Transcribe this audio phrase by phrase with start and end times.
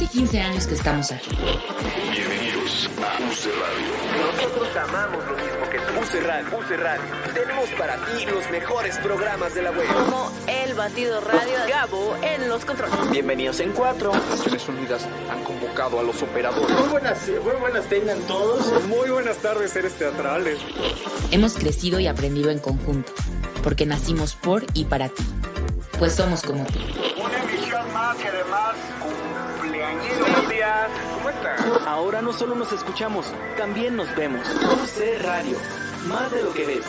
[0.00, 1.28] Hace 15 años que estamos aquí.
[2.10, 4.34] Bienvenidos a UC Radio.
[4.34, 6.00] Nosotros amamos lo mismo que tú.
[6.00, 6.58] UC Radio.
[6.58, 7.02] UC Radio.
[7.34, 9.86] Tenemos para ti los mejores programas de la web.
[9.92, 13.10] Como El Batido Radio, Gabo en los controles.
[13.10, 14.14] Bienvenidos en cuatro.
[14.14, 16.78] Naciones Unidas han convocado a los operadores.
[16.78, 18.82] Muy buenas, muy buenas tengan todos.
[18.86, 20.60] Muy buenas tardes, seres teatrales.
[21.30, 23.12] Hemos crecido y aprendido en conjunto,
[23.62, 25.24] porque nacimos por y para ti.
[25.98, 26.78] Pues somos como tú.
[31.86, 34.46] Ahora no solo nos escuchamos, también nos vemos.
[34.48, 35.56] UC Radio,
[36.06, 36.84] más de lo que ves.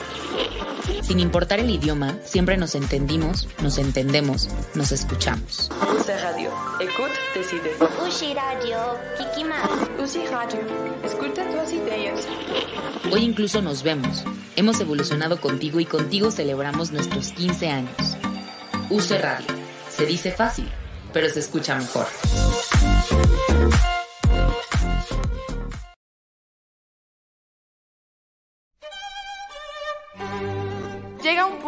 [1.02, 5.70] Sin importar el idioma, siempre nos entendimos, nos entendemos, nos escuchamos.
[5.82, 6.52] UC Radio.
[6.80, 7.76] Écoute, decide.
[8.08, 8.78] Ushi Radio,
[9.18, 9.70] Kikimas.
[10.00, 10.60] UC Radio.
[11.04, 12.28] Escucha tus ideas.
[13.12, 14.24] Hoy incluso nos vemos.
[14.56, 18.18] Hemos evolucionado contigo y contigo celebramos nuestros 15 años.
[18.90, 19.48] Use Radio.
[19.90, 20.70] Se dice fácil,
[21.14, 22.08] pero se escucha mejor.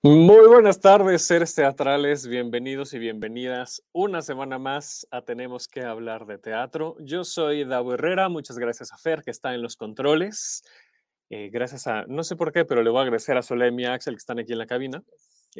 [0.00, 2.28] Muy buenas tardes, seres teatrales.
[2.28, 6.94] Bienvenidos y bienvenidas una semana más a Tenemos que hablar de teatro.
[7.00, 8.28] Yo soy Davo Herrera.
[8.28, 10.62] Muchas gracias a Fer, que está en los controles.
[11.30, 13.86] Eh, gracias a, no sé por qué, pero le voy a agradecer a Solem y
[13.86, 15.02] a Axel, que están aquí en la cabina.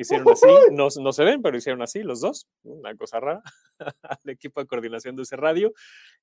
[0.00, 2.46] Hicieron así, no, no se ven, pero hicieron así los dos.
[2.62, 3.42] Una cosa rara.
[4.02, 5.72] Al equipo de coordinación de ese radio.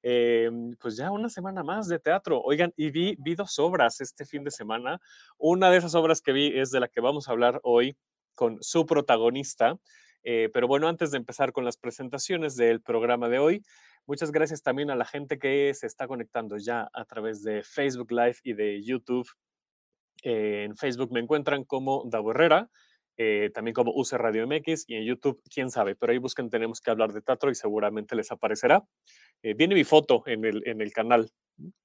[0.02, 2.40] Eh, pues ya una semana más de teatro.
[2.42, 5.02] Oigan, y vi, vi dos obras este fin de semana.
[5.38, 7.98] Una de esas obras que vi es de la que vamos a hablar hoy
[8.34, 9.78] con su protagonista.
[10.24, 13.62] Eh, pero bueno, antes de empezar con las presentaciones del programa de hoy,
[14.06, 18.12] muchas gracias también a la gente que se está conectando ya a través de Facebook
[18.12, 19.28] Live y de YouTube.
[20.24, 22.70] Eh, en Facebook me encuentran como Davo Herrera,
[23.18, 26.82] eh, también como UC Radio MX y en YouTube, quién sabe, pero ahí busquen Tenemos
[26.82, 28.84] que hablar de teatro y seguramente les aparecerá.
[29.42, 31.32] Eh, viene mi foto en el, en el canal.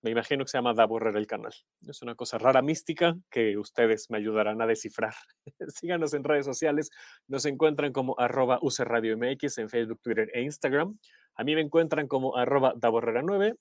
[0.02, 1.52] Me imagino que se llama Davo Herrera el canal.
[1.86, 5.14] Es una cosa rara, mística, que ustedes me ayudarán a descifrar.
[5.68, 6.90] Síganos en redes sociales.
[7.28, 10.98] Nos encuentran como arroba UC Radio MX en Facebook, Twitter e Instagram.
[11.36, 13.54] A mí me encuentran como arroba Davo Herrera 9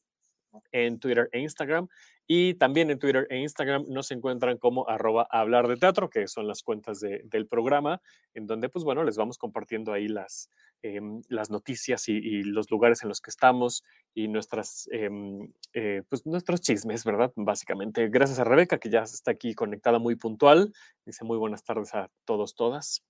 [0.72, 1.88] en Twitter e Instagram.
[2.28, 6.48] Y también en Twitter e Instagram nos encuentran como arroba hablar de teatro, que son
[6.48, 8.02] las cuentas de- del programa,
[8.36, 10.52] en donde, pues bueno, les vamos compartiendo ahí las,
[10.84, 13.84] em, las noticias y, los lugares en los que estamos
[14.14, 17.32] y nuestras, em, eh, pues nuestros chismes, ¿verdad?
[17.36, 18.08] Básicamente.
[18.10, 20.72] Gracias a Rebeca, que ya está aquí conectada muy puntual.
[21.06, 23.02] Dice muy buenas tardes a todos, todas.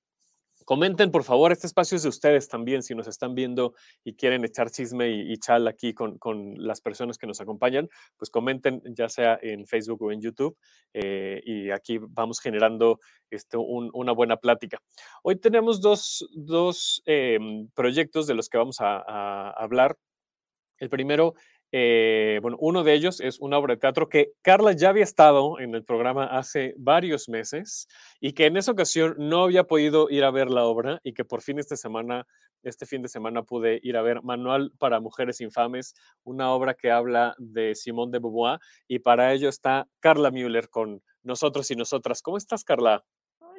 [0.65, 4.45] Comenten, por favor, este espacio es de ustedes también, si nos están viendo y quieren
[4.45, 8.81] echar chisme y, y chal aquí con, con las personas que nos acompañan, pues comenten
[8.95, 10.55] ya sea en Facebook o en YouTube
[10.93, 12.99] eh, y aquí vamos generando
[13.31, 14.79] este, un- una buena plática.
[15.23, 19.97] Hoy tenemos dos, dos, em, proyectos de los que vamos a, a hablar.
[20.77, 21.33] El primero,
[21.71, 25.59] eh, bueno, uno de ellos es una obra de teatro que Carla ya había estado
[25.59, 27.87] en el programa hace varios meses
[28.19, 31.25] y que en esa ocasión no había podido ir a ver la obra y que
[31.25, 32.25] por fin esta semana,
[32.63, 35.93] este fin de semana pude ir a ver Manual para Mujeres Infames,
[36.23, 41.03] una obra que habla de Simone de Beauvoir y para ello está Carla Müller con
[41.21, 42.21] nosotros y nosotras.
[42.21, 43.03] ¿Cómo estás, Carla?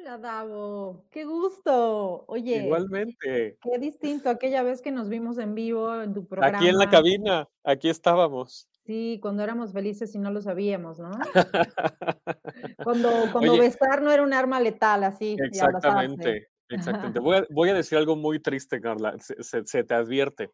[0.01, 1.05] Hola, Davo.
[1.11, 2.25] Qué gusto.
[2.27, 3.57] Oye, Igualmente.
[3.61, 6.57] qué distinto aquella vez que nos vimos en vivo en tu programa.
[6.57, 8.67] Aquí en la cabina, aquí estábamos.
[8.83, 11.11] Sí, cuando éramos felices y no lo sabíamos, ¿no?
[12.83, 13.61] Cuando, cuando Oye.
[13.61, 15.37] besar no era un arma letal, así.
[15.39, 17.19] Exactamente, exactamente.
[17.19, 20.49] Voy a, voy a decir algo muy triste, Carla, se, se- se te advierte.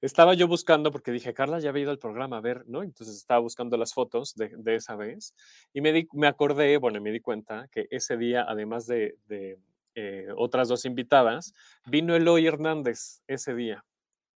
[0.00, 2.82] Estaba yo buscando, porque dije, Carla ya había ido al programa, a ver, ¿no?
[2.82, 5.34] Entonces estaba buscando las fotos de, de esa vez
[5.74, 9.58] y me, di, me acordé, bueno, me di cuenta que ese día, además de, de,
[9.94, 11.52] eh, otras dos invitadas,
[11.86, 13.84] vino Eloy Hernández ese día.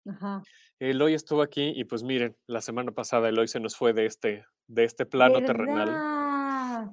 [0.06, 0.42] Ajá.
[0.80, 4.44] Eloy estuvo aquí y pues miren, la semana pasada Eloy se nos fue de este,
[4.66, 5.86] de este plano terrenal.
[5.88, 6.92] ¿Verdad?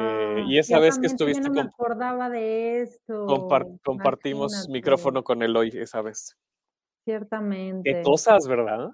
[0.00, 3.26] Eh, Ah, y esa vez que ciertamente yo estuviste no me con- acordaba de esto.
[3.26, 6.36] Compar- compartimos imagínate, micrófono con Eloy esa vez.
[7.04, 8.02] Qué Ciertamente.
[8.04, 8.90] cosas, ¿verdad?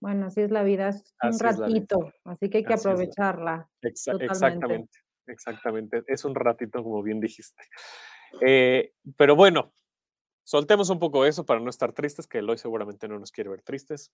[0.00, 2.88] Bueno, así es la vida, es un Así es ratito, así que hay que Así
[2.88, 3.68] aprovecharla.
[3.82, 4.24] Exa- Totalmente.
[4.24, 6.02] exactamente, exactamente.
[6.06, 7.62] Es un ratito, como bien dijiste.
[8.46, 9.72] Eh, pero bueno,
[10.44, 13.62] soltemos un poco eso para no estar tristes, que Eloy seguramente no nos quiere ver
[13.62, 14.12] tristes.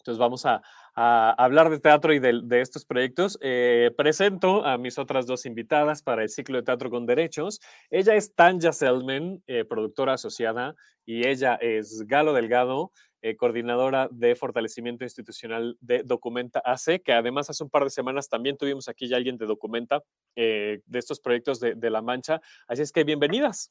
[0.00, 0.62] Entonces vamos a,
[0.94, 3.38] hablar de teatro y de, estos proyectos.
[3.40, 7.60] Eh, presento a mis otras dos invitadas para el ciclo de teatro con derechos.
[7.90, 10.74] Ella es Tanja Selman, eh, productora asociada,
[11.06, 12.92] y ella es Galo Delgado,
[13.22, 18.28] eh, coordinadora de fortalecimiento institucional de Documenta AC, que además hace un par de semanas
[18.28, 20.02] también tuvimos aquí ya alguien de Documenta,
[20.34, 22.40] de estos proyectos de, de La Mancha.
[22.66, 23.70] Así es que bienvenidas.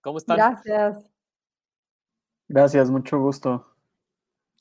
[0.00, 0.36] ¿Cómo están?
[0.36, 1.10] Gracias.
[2.48, 3.73] Gracias, mucho gusto.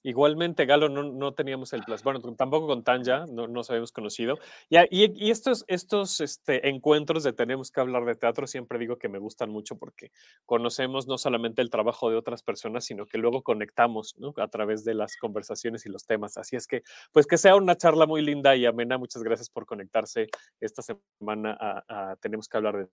[0.03, 4.37] Igualmente, Galo, no, teníamos el placer, bueno, tampoco con Tanja, no nos habíamos conocido.
[4.69, 9.07] Y, y, estos, estos este, encuentros de tenemos que hablar de teatro, siempre digo que
[9.07, 10.11] me gustan mucho porque
[10.45, 14.33] conocemos no solamente el trabajo de otras personas, sino que luego conectamos ¿no?
[14.37, 16.37] a través de las conversaciones y los temas.
[16.37, 16.83] Así es que,
[17.13, 18.97] pues que sea una charla muy linda y amena.
[18.97, 20.27] Muchas gracias por conectarse
[20.59, 22.87] esta semana a Tenemos que hablar de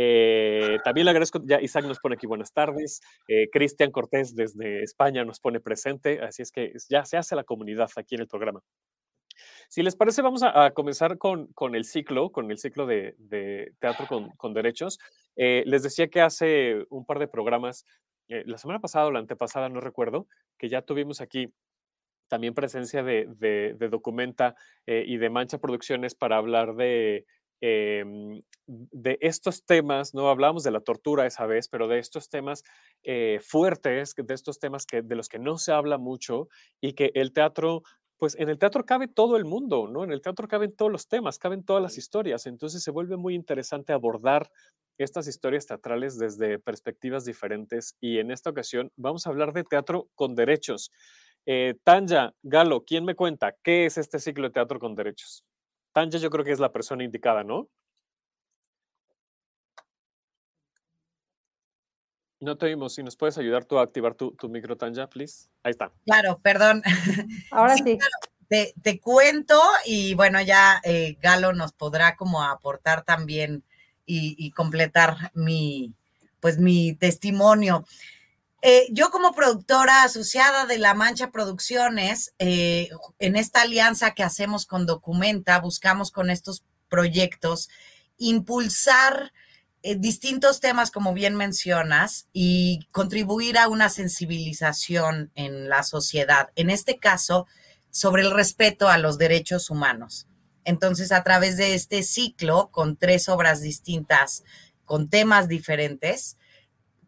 [0.00, 4.84] eh, también le agradezco, ya Isaac nos pone aquí buenas tardes, eh, Cristian Cortés desde
[4.84, 8.28] España nos pone presente, así es que ya se hace la comunidad aquí en el
[8.28, 8.60] programa.
[9.68, 14.06] Si les parece, vamos a, comenzar con, el ciclo, con el ciclo de, teatro
[14.36, 15.00] con, derechos.
[15.34, 17.84] Eh, les decía que hace un par de programas,
[18.28, 20.28] la semana pasada o la antepasada, no recuerdo,
[20.58, 21.52] que ya tuvimos aquí
[22.28, 24.54] también presencia de Documenta
[24.86, 27.26] y de Mancha Producciones para hablar de
[27.60, 32.62] Em, de estos temas, no hablamos de la tortura esa vez, pero de estos temas
[33.02, 36.48] eh, fuertes, de estos temas que, de los que no se habla mucho
[36.80, 37.82] y que el teatro,
[38.18, 40.04] pues en el teatro cabe todo el mundo, ¿no?
[40.04, 43.34] En el teatro caben todos los temas, caben todas las historias, entonces se vuelve muy
[43.34, 44.50] interesante abordar
[44.98, 50.08] estas historias teatrales desde perspectivas diferentes y en esta ocasión vamos a hablar de teatro
[50.14, 50.90] con derechos.
[51.46, 55.44] Eh, Tanja, Galo, ¿quién me cuenta qué es este ciclo de teatro con derechos?
[55.98, 57.68] Tanja yo creo que es la persona indicada, ¿no?
[62.38, 62.94] No te oímos.
[62.94, 65.48] Si nos puedes ayudar tú a activar tu, tu micro, Tanja, please.
[65.64, 65.90] Ahí está.
[66.04, 66.82] Claro, perdón.
[67.50, 67.98] Ahora sí.
[68.48, 73.64] te, cuento y bueno, ya eh, Galo nos podrá como aportar también
[74.06, 75.94] y, y completar mi,
[76.38, 77.84] pues mi testimonio.
[78.60, 82.88] Eh, yo como productora asociada de La Mancha Producciones, eh,
[83.20, 87.68] en esta alianza que hacemos con Documenta, buscamos con estos proyectos
[88.16, 89.32] impulsar
[89.84, 96.70] eh, distintos temas, como bien mencionas, y contribuir a una sensibilización en la sociedad, en
[96.70, 97.46] este caso,
[97.90, 100.26] sobre el respeto a los derechos humanos.
[100.64, 104.42] Entonces, a través de este ciclo, con tres obras distintas,
[104.84, 106.37] con temas diferentes,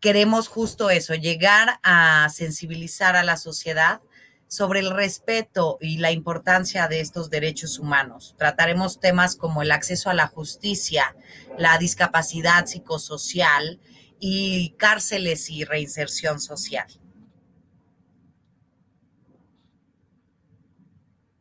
[0.01, 4.01] queremos justo eso, llegar a sensibilizar a la sociedad
[4.49, 8.35] sobre el respeto y la importancia de estos derechos humanos.
[8.37, 11.15] Trataremos temas como el acceso a la justicia,
[11.57, 13.79] la discapacidad psicosocial
[14.19, 16.89] y cárceles y reinserción social.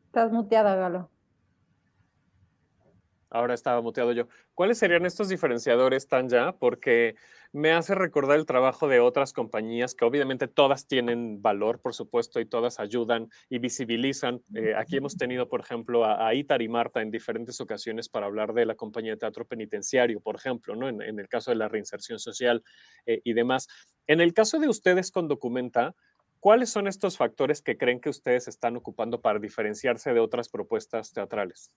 [0.05, 1.09] Estás muteada, Galo.
[3.31, 4.27] Ahora estaba muteado yo.
[4.55, 6.53] ¿Cuáles serían estos diferenciadores, Tanja?
[6.53, 7.15] Porque
[7.51, 12.39] me hace recordar el trabajo de otras compañías que obviamente todas tienen valor, por supuesto,
[12.39, 14.43] y todas ayudan y visibilizan.
[14.53, 18.53] Eh, aquí hemos tenido, por ejemplo, a, Itar y Marta en diferentes ocasiones para hablar
[18.53, 20.87] de la compañía de teatro penitenciario, por ejemplo, ¿no?
[20.87, 22.63] en, el caso de la reinserción social
[23.05, 23.67] eh, y demás.
[24.05, 25.95] En el caso de ustedes con Documenta,
[26.39, 31.13] ¿cuáles son estos factores que creen que ustedes están ocupando para diferenciarse de otras propuestas
[31.13, 31.71] teatrales?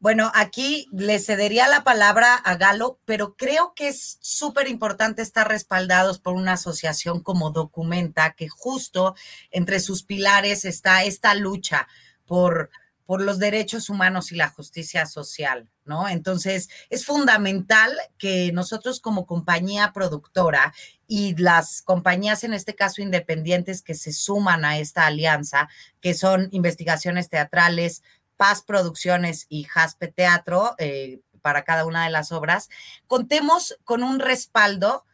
[0.00, 5.48] Bueno, aquí le cedería la palabra a Galo, pero creo que es súper importante estar
[5.48, 9.16] respaldados por una asociación como Documenta, que justo
[9.50, 11.88] entre sus pilares está esta lucha
[12.26, 12.70] por,
[13.06, 16.08] por los derechos humanos y la justicia social, ¿no?
[16.08, 20.74] Entonces, es fundamental que nosotros como compañía productora
[21.08, 25.68] y las compañías, en este caso independientes, que se suman a esta alianza,
[26.00, 28.02] que son investigaciones teatrales,
[28.38, 32.70] Paz Producciones y Jaspe Teatro eh, para cada una de las obras,
[33.06, 35.04] contemos con un respaldo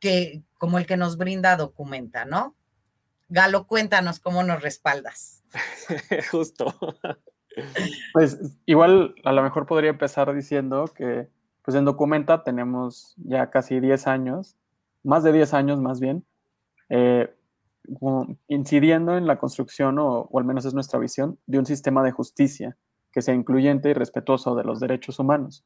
[0.00, 2.56] que, como el que nos brinda Documenta, ¿no?
[3.28, 5.44] Galo, cuéntanos cómo nos respaldas.
[6.32, 6.74] Justo.
[8.12, 11.28] Pues igual a lo mejor podría empezar diciendo que
[11.62, 14.56] pues en Documenta tenemos ya casi 10 años,
[15.02, 16.24] más de 10 años más bien,
[16.88, 17.34] eh,
[18.48, 22.76] incidiendo en la construcción, o, al menos es nuestra visión, de un sistema de justicia
[23.12, 25.64] que sea incluyente y respetuoso de los derechos humanos.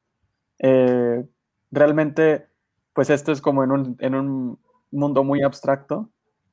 [0.60, 1.24] Eh,
[1.70, 2.46] realmente,
[2.92, 4.58] pues esto es como en un, en un
[4.90, 6.10] mundo muy abstracto,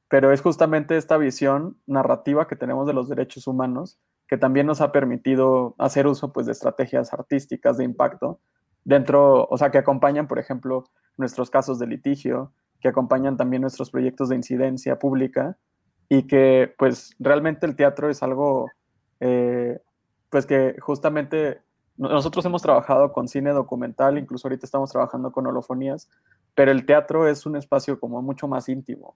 [0.09, 3.99] pero es justamente esta visión narrativa que tenemos de los derechos humanos
[4.31, 8.39] que también nos ha permitido hacer uso pues, de estrategias artísticas de impacto
[8.85, 10.85] dentro, o sea, que acompañan, por ejemplo,
[11.17, 15.57] nuestros casos de litigio, que acompañan también nuestros proyectos de incidencia pública
[16.09, 18.69] y que pues realmente el teatro es algo,
[19.19, 19.79] eh,
[20.29, 21.61] pues que justamente
[21.97, 26.09] nosotros hemos trabajado con cine documental, incluso ahorita estamos trabajando con holofonías,
[26.55, 29.15] pero el teatro es un espacio como mucho más íntimo.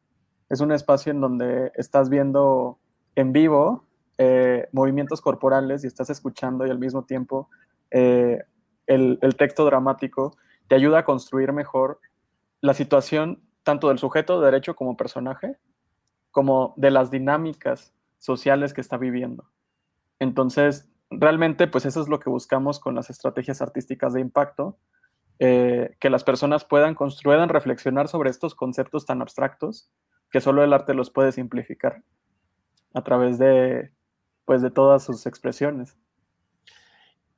[0.49, 2.77] Es un espacio en donde estás viendo
[3.15, 3.85] en vivo
[4.17, 7.49] eh, movimientos corporales y estás escuchando y al mismo tiempo
[7.91, 8.43] eh,
[8.87, 10.37] el, el, texto dramático
[10.69, 11.99] te ayuda a construir mejor
[12.61, 15.57] la situación tanto del sujeto de derecho como personaje,
[16.31, 19.49] como de las dinámicas sociales que está viviendo.
[20.19, 24.77] Entonces, realmente, pues eso es lo que buscamos con las estrategias artísticas de impacto,
[25.39, 29.91] eh, que las personas puedan construir, puedan reflexionar sobre estos conceptos tan abstractos
[30.29, 32.03] que solo el arte los puede simplificar
[32.93, 33.91] a través de,
[34.45, 35.97] pues, de todas sus expresiones.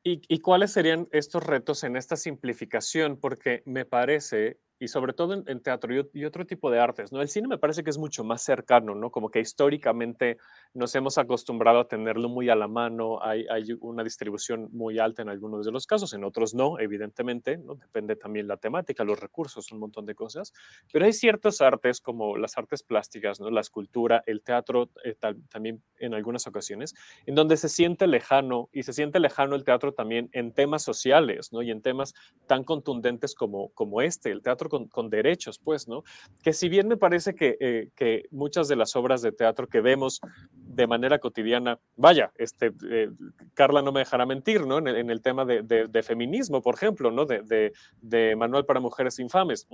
[0.03, 3.17] ¿Y, ¿Y, cuáles serían estos retos en esta simplificación?
[3.17, 7.21] Porque me parece y sobre todo en, teatro y, otro tipo de artes, ¿no?
[7.21, 9.09] El cine me parece que es mucho más cercano, ¿no?
[9.09, 10.37] Como que históricamente
[10.73, 15.21] nos hemos acostumbrado a tenerlo muy a la mano, hay, hay una distribución muy alta
[15.21, 17.75] en algunos de los casos, en otros no, evidentemente, ¿no?
[17.75, 20.53] Depende también la temática, los recursos, un montón de cosas,
[20.91, 23.49] pero hay ciertas artes como las artes plásticas, ¿no?
[23.49, 25.15] La escultura, el teatro eh,
[25.49, 26.93] también en algunas ocasiones,
[27.25, 31.51] en donde se siente lejano y se siente lejano el teatro también en temas sociales,
[31.51, 31.61] ¿no?
[31.63, 32.13] Y en temas
[32.45, 36.03] tan contundentes como, como este, el teatro con, derechos, pues, ¿no?
[36.43, 39.81] Que si bien me parece que, eh, que, muchas de las obras de teatro que
[39.81, 40.21] vemos
[40.51, 43.09] de manera cotidiana, vaya, este, eh,
[43.53, 44.77] Carla no me dejará mentir, ¿no?
[44.79, 47.25] En el, tema de, feminismo, por ejemplo, ¿no?
[47.25, 49.67] De, de Manual para Mujeres Infames,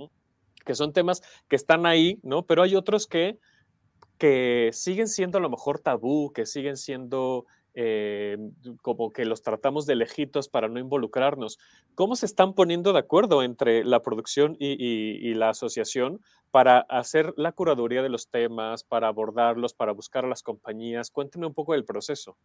[0.64, 2.46] que son temas que están ahí, ¿no?
[2.46, 3.38] Pero hay otros que,
[4.18, 8.36] que siguen siendo a lo mejor tabú, que siguen siendo eh,
[8.82, 11.58] como que los tratamos de lejitos para no involucrarnos.
[11.94, 16.20] ¿Cómo se están poniendo de acuerdo entre la producción y, la asociación
[16.52, 21.10] para hacer la curaduría de los temas, para abordarlos, para buscar a las compañías?
[21.10, 22.36] Cuénteme un poco del proceso.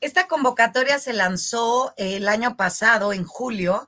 [0.00, 3.86] Esta convocatoria se lanzó el año pasado, en julio,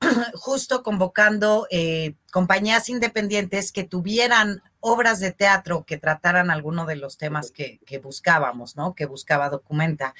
[0.34, 7.16] justo convocando eh, compañías independientes que tuvieran obras de teatro que trataran alguno de los
[7.16, 8.94] temas que, buscábamos, ¿no?
[8.94, 10.14] Que buscaba Documenta.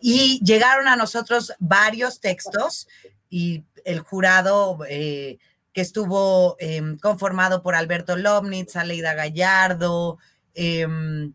[0.00, 2.88] Y llegaron a nosotros varios textos
[3.30, 5.38] y el jurado eh,
[5.72, 10.18] que estuvo em, conformado por Alberto Lomnitz, Aleida Gallardo,
[10.54, 11.32] em,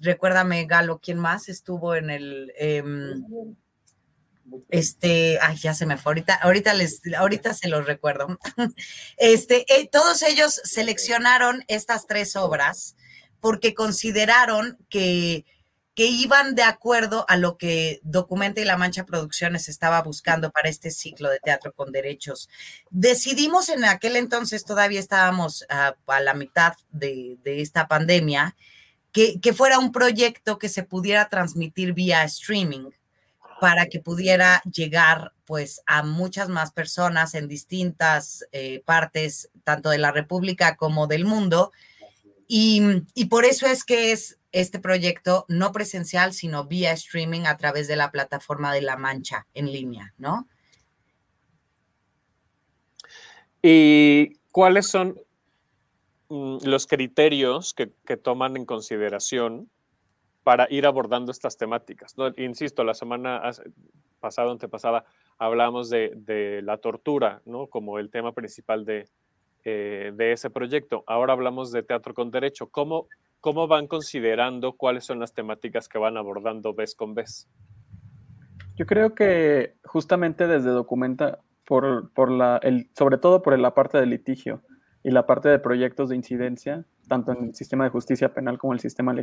[0.00, 2.52] recuérdame, Galo, ¿quién más estuvo en el...
[4.68, 8.38] Este, ay, ya se me fue, ahorita, ahorita les, ahorita se los recuerdo.
[9.16, 12.96] Este, eh, todos ellos seleccionaron estas tres obras
[13.40, 15.44] porque consideraron que,
[15.94, 20.68] que iban de acuerdo a lo que Documenta y La Mancha Producciones estaba buscando para
[20.68, 22.48] este ciclo de teatro con derechos.
[22.90, 28.54] Decidimos en aquel entonces, todavía estábamos a la mitad de, de esta pandemia,
[29.10, 32.90] que, que fuera un proyecto que se pudiera transmitir vía streaming
[33.60, 39.98] para que pudiera llegar pues a muchas más personas en distintas eh, partes, tanto de
[39.98, 41.72] la República como del mundo.
[42.46, 42.82] Y,
[43.14, 47.88] y, por eso es que es este proyecto no presencial, sino vía streaming a través
[47.88, 50.48] de la plataforma de La Mancha en línea, ¿no?
[53.60, 55.20] ¿Y cuáles son
[56.28, 59.68] mm, los criterios que, que toman en consideración
[60.48, 62.16] para ir abordando estas temáticas.
[62.16, 62.32] ¿no?
[62.38, 63.42] Insisto, la semana
[64.18, 65.04] pasada, antepasada,
[65.36, 67.66] hablamos de, de, la tortura ¿no?
[67.66, 69.10] como el tema principal de,
[69.66, 71.04] eh, ese proyecto.
[71.06, 72.66] Ahora hablamos de teatro con derecho.
[72.70, 73.08] ¿Cómo,
[73.42, 77.46] ¿Cómo van considerando cuáles son las temáticas que van abordando vez con vez?
[78.74, 84.62] Yo creo que justamente desde Documenta, sobre todo por la parte del litigio
[85.08, 88.74] y la parte de proyectos de incidencia, tanto en el sistema de justicia penal como
[88.74, 89.14] en el sistema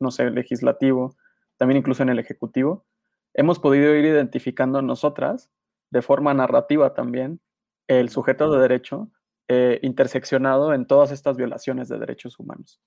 [0.00, 1.16] no sé, legislativo,
[1.58, 2.86] también incluso en el ejecutivo,
[3.34, 5.50] hemos podido ir identificando nosotras,
[5.90, 7.42] de forma narrativa también,
[7.88, 9.10] el sujeto de derecho
[9.48, 12.80] eh, interseccionado en todas estas violaciones de derechos humanos.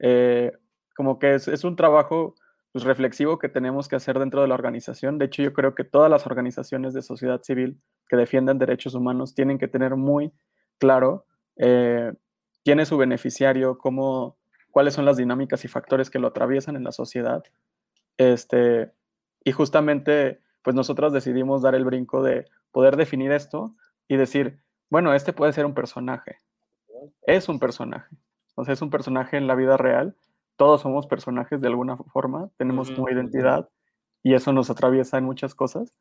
[0.00, 0.50] Eh,
[0.96, 2.34] como que es, un trabajo
[2.72, 5.18] pues, reflexivo que tenemos que hacer dentro de la organización.
[5.18, 9.36] De hecho, yo creo que todas las organizaciones de sociedad civil que defienden derechos humanos
[9.36, 10.32] tienen que tener muy
[10.78, 11.26] claro
[11.56, 12.12] eh,
[12.64, 14.36] quién es su beneficiario, cómo,
[14.70, 17.42] cuáles son las dinámicas y factores que lo atraviesan en la sociedad.
[18.18, 18.92] Este,
[19.44, 23.74] y justamente, pues nosotros decidimos dar el brinco de poder definir esto
[24.08, 24.60] y decir,
[24.90, 26.38] bueno, este puede ser un personaje.
[27.22, 28.16] Es un personaje.
[28.54, 30.16] O sea, es un personaje en la vida real.
[30.56, 33.68] Todos somos personajes de alguna forma, tenemos una identidad
[34.22, 35.94] y eso nos atraviesa en muchas cosas.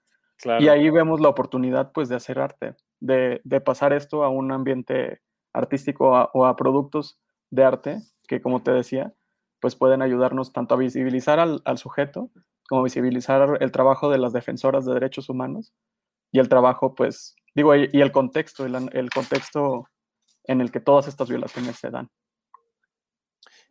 [0.59, 4.51] Y ahí vemos la oportunidad, pues, de hacer arte, de, de pasar esto a un
[4.51, 5.21] ambiente
[5.55, 7.19] artístico o a productos
[7.49, 9.13] de arte, que como te decía,
[9.59, 12.29] pues pueden ayudarnos tanto a visibilizar al, sujeto
[12.67, 15.73] como visibilizar el trabajo de las defensoras de derechos humanos
[16.31, 19.87] y el trabajo, pues, digo, y, y el contexto, el, el contexto
[20.43, 22.09] en el que todas estas violaciones se dan.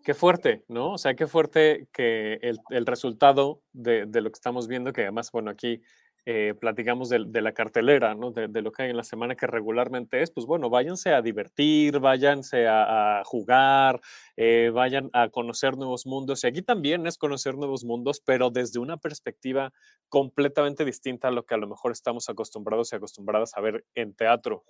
[0.04, 0.92] Qué fuerte, ¿no?
[0.92, 5.02] O sea, qué fuerte que el, el resultado de, de, lo que estamos viendo, que
[5.02, 5.80] además, bueno, aquí
[6.26, 8.30] eh, platicamos de, la cartelera, ¿no?
[8.30, 12.00] De, lo que hay en la semana que regularmente es, pues bueno, váyanse a divertir,
[12.00, 14.00] váyanse a, jugar,
[14.36, 16.42] eh, vayan a conocer nuevos mundos.
[16.42, 19.72] Y aquí también es conocer nuevos mundos, pero desde una perspectiva
[20.08, 24.14] completamente distinta a lo que a lo mejor estamos acostumbrados y acostumbradas a ver en
[24.14, 24.64] teatro.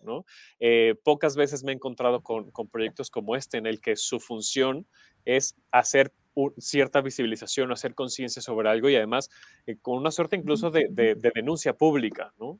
[0.58, 4.18] Eh, pocas veces me he encontrado con, con proyectos como este en el que su
[4.18, 4.86] función
[5.24, 6.12] es hacer
[6.58, 9.30] cierta visibilización hacer conciencia sobre algo y además
[9.66, 12.58] eh, con una suerte incluso de, de, de, denuncia pública, ¿no?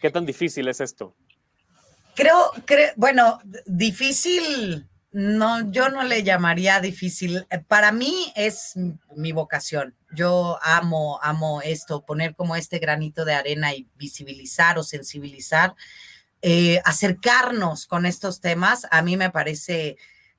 [0.00, 1.14] ¿Qué tan difícil es esto?
[2.14, 7.46] Creo, creo, bueno, difícil, no, yo no le llamaría difícil.
[7.66, 8.74] Para mí es
[9.16, 9.94] mi vocación.
[10.12, 15.74] Yo amo, amo esto, poner como este granito de arena y visibilizar o sensibilizar,
[16.42, 19.96] eh, acercarnos con estos temas, a mí me parece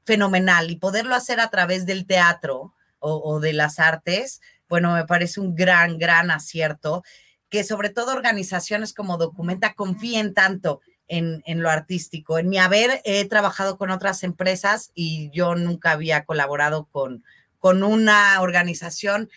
[0.10, 5.40] fenomenal y poderlo hacer a través del teatro o, de las artes, bueno, me parece
[5.40, 7.04] un gran, gran acierto,
[7.48, 12.40] que sobre todo organizaciones como Documenta confíen tanto en, en, lo artístico.
[12.40, 17.24] En mi haber he trabajado con otras empresas y yo nunca había colaborado con,
[17.60, 19.30] con una organización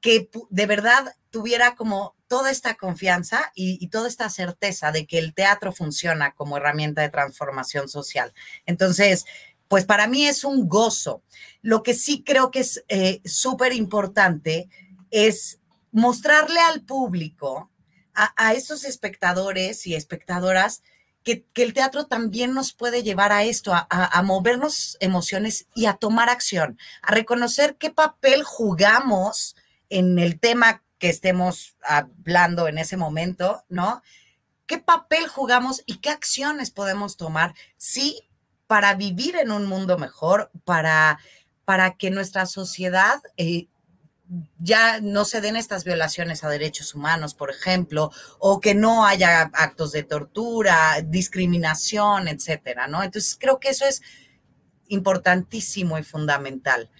[0.00, 5.18] que de verdad tuviera como toda esta confianza y, y, toda esta certeza de que
[5.18, 8.32] el teatro funciona como herramienta de transformación social.
[8.64, 9.24] Entonces,
[9.68, 11.22] pues para mí es un gozo.
[11.62, 14.68] Lo que sí creo que es eh, súper importante
[15.10, 15.60] es
[15.92, 17.70] mostrarle al público,
[18.14, 20.82] a, a, esos espectadores y espectadoras,
[21.22, 25.86] que, que, el teatro también nos puede llevar a esto, a, a, movernos emociones y
[25.86, 29.56] a tomar acción, a reconocer qué papel jugamos
[29.90, 34.02] en el tema que estemos hablando en ese momento, ¿no?
[34.66, 37.54] ¿Qué papel jugamos y qué acciones podemos tomar?
[37.76, 38.27] Sí,
[38.68, 41.18] para vivir en un mundo mejor, para,
[41.64, 43.66] para que nuestra sociedad eh,
[44.58, 49.50] ya no se den estas violaciones a derechos humanos, por ejemplo, o que no haya
[49.54, 53.02] actos de tortura, discriminación, etcétera, ¿no?
[53.02, 54.02] Entonces creo que eso es
[54.88, 56.90] importantísimo y fundamental.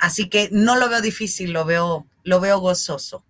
[0.00, 3.24] Así que no lo veo difícil, lo veo, lo veo gozoso.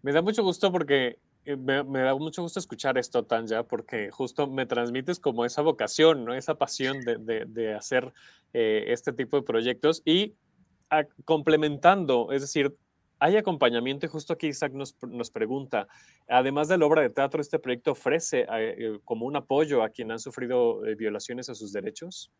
[0.00, 1.18] Me da mucho gusto porque
[1.56, 6.24] me, me, da mucho gusto escuchar esto, Tanja, porque justo me transmites como esa vocación,
[6.24, 6.34] ¿no?
[6.34, 8.12] esa pasión de, hacer
[8.52, 10.34] eh, este tipo de proyectos y
[11.24, 12.76] complementando, es decir,
[13.20, 15.86] hay acompañamiento y justo aquí Isaac nos, pregunta,
[16.26, 20.10] además de la obra de teatro, ¿este proyecto ofrece eh, como un apoyo a quien
[20.10, 22.32] han sufrido eh, violaciones a sus derechos?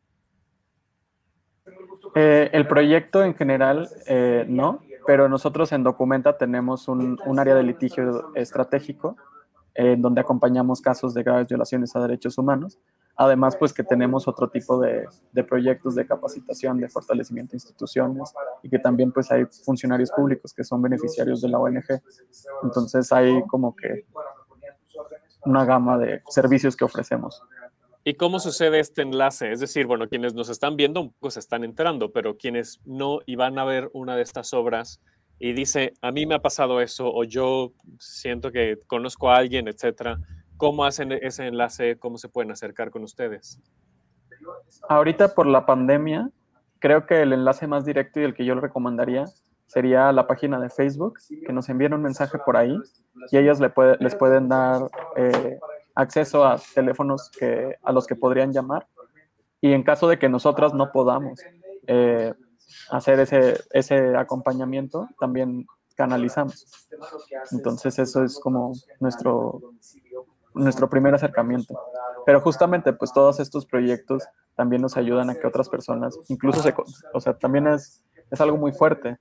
[2.15, 3.89] Eh, el proyecto en general
[4.49, 9.17] no, pero nosotros en Documenta tenemos un, un área de litigio estratégico
[9.75, 12.79] en donde acompañamos casos de graves violaciones a derechos humanos.
[13.17, 18.33] Además, pues que tenemos otro tipo de, de, proyectos de capacitación, de fortalecimiento de instituciones
[18.63, 22.01] y que también pues hay funcionarios públicos que son beneficiarios de la ONG.
[22.63, 24.07] Entonces hay como que
[25.45, 27.43] una gama de servicios que ofrecemos.
[28.03, 29.53] ¿Y cómo sucede este enlace?
[29.53, 33.37] Es decir, bueno, quienes nos están viendo pues se están enterando, pero quienes no y
[33.37, 35.01] van a ver una de estas obras
[35.39, 39.69] y dice, a mí me ha pasado eso o yo siento que conozco a alguien,
[39.69, 40.19] etcétera,
[40.57, 41.99] ¿cómo hacen ese enlace?
[41.99, 43.61] ¿Cómo se pueden acercar con ustedes?
[44.89, 46.31] Ahorita por la pandemia,
[46.79, 49.27] creo que el enlace más directo y el que yo le recomendaría
[49.67, 52.77] sería la página de Facebook, que nos envíen un mensaje por ahí
[53.31, 54.83] y ellos le les pueden dar
[55.17, 55.59] eh,
[55.95, 58.87] acceso a teléfonos que, a los que podrían llamar
[59.61, 61.41] y en caso de que nosotras no podamos
[61.87, 62.33] eh,
[62.91, 66.67] hacer ese, ese acompañamiento, también canalizamos.
[67.53, 69.61] Entonces eso es como nuestro,
[70.55, 71.79] nuestro primer acercamiento.
[72.25, 74.25] Pero justamente pues todos estos proyectos
[74.55, 76.75] también nos ayudan a que otras personas, incluso se,
[77.13, 79.19] o sea, también es, es algo muy fuerte.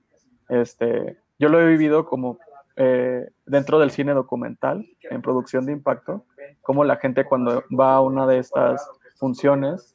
[0.48, 2.38] Este, yo lo he vivido como
[2.76, 6.24] eh, dentro del cine documental, en producción de impacto,
[6.60, 9.94] como la gente cuando va a una de estas funciones,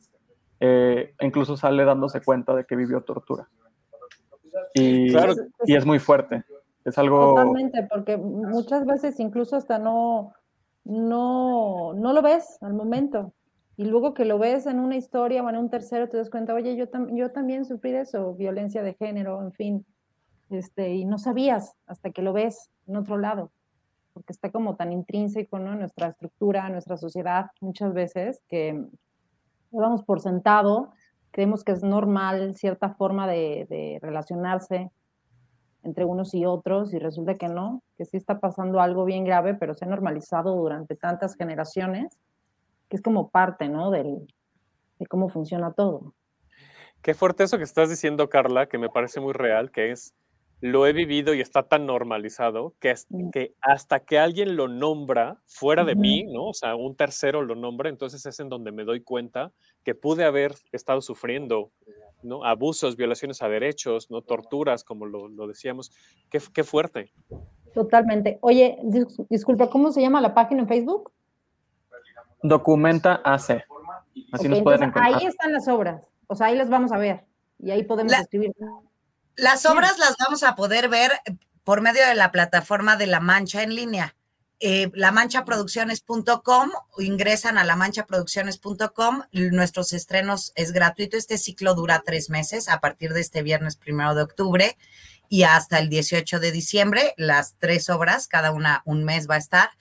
[0.60, 3.50] eh, incluso sale dándose cuenta de que vivió tortura.
[4.74, 5.34] Y, claro.
[5.66, 6.44] y es muy fuerte.
[6.84, 7.30] Es algo...
[7.30, 10.34] Totalmente, porque muchas veces incluso hasta no,
[10.84, 13.34] no, no lo ves al momento.
[13.78, 16.54] Y luego que lo ves en una historia o en un tercero, te das cuenta,
[16.54, 19.86] oye, yo, tam yo también sufrí de eso, violencia de género, en fin.
[20.50, 23.52] Este, y no sabías hasta que lo ves en otro lado
[24.16, 25.74] porque está como tan intrínseco ¿no?
[25.74, 28.82] en nuestra estructura, en nuestra sociedad, muchas veces, que
[29.74, 30.94] lo damos por sentado,
[31.32, 34.90] creemos que es normal cierta forma de, de relacionarse
[35.84, 39.54] entre unos y otros y resulta que no, que sí está pasando algo bien grave,
[39.54, 42.18] pero se ha normalizado durante tantas generaciones,
[42.88, 43.92] que es como parte, ¿no?
[43.92, 44.26] Del,
[44.98, 46.14] de cómo funciona todo.
[47.02, 50.16] Qué fuerte eso que estás diciendo, Carla, que me parece muy real, que es,
[50.66, 55.40] lo he vivido y está tan normalizado que, es, que hasta que alguien lo nombra
[55.46, 56.46] fuera de mí, ¿no?
[56.48, 59.52] O sea, un tercero lo nombra, entonces es en donde me doy cuenta
[59.84, 61.70] que pude haber estado sufriendo
[62.24, 62.44] ¿no?
[62.44, 64.24] abusos, violaciones a derechos, ¿no?
[64.24, 65.92] torturas, como lo, lo decíamos.
[66.32, 67.14] Qué, qué, fuerte.
[67.76, 68.40] Totalmente.
[68.42, 71.12] Oye, dis disculpa, ¿cómo se llama la página en Facebook?
[72.42, 73.52] Documenta AC.
[73.52, 73.66] Así
[74.32, 75.14] okay, nos pueden encontrar.
[75.14, 76.10] Ahí están las obras.
[76.26, 77.24] O sea, ahí las vamos a ver.
[77.60, 78.52] Y ahí podemos la, escribir.
[79.38, 81.12] Las obras las vamos a poder ver
[81.66, 84.16] por medio de la plataforma de La Mancha en línea.
[84.62, 92.80] Eh, lamanchaproducciones.com, ingresan a lamanchaproducciones.com, nuestros estrenos es gratuito, este ciclo dura tres meses a
[92.80, 94.78] partir de este viernes primero de octubre
[95.28, 99.40] y hasta el 18 de diciembre, las tres obras, cada una un mes va a
[99.40, 99.72] estar,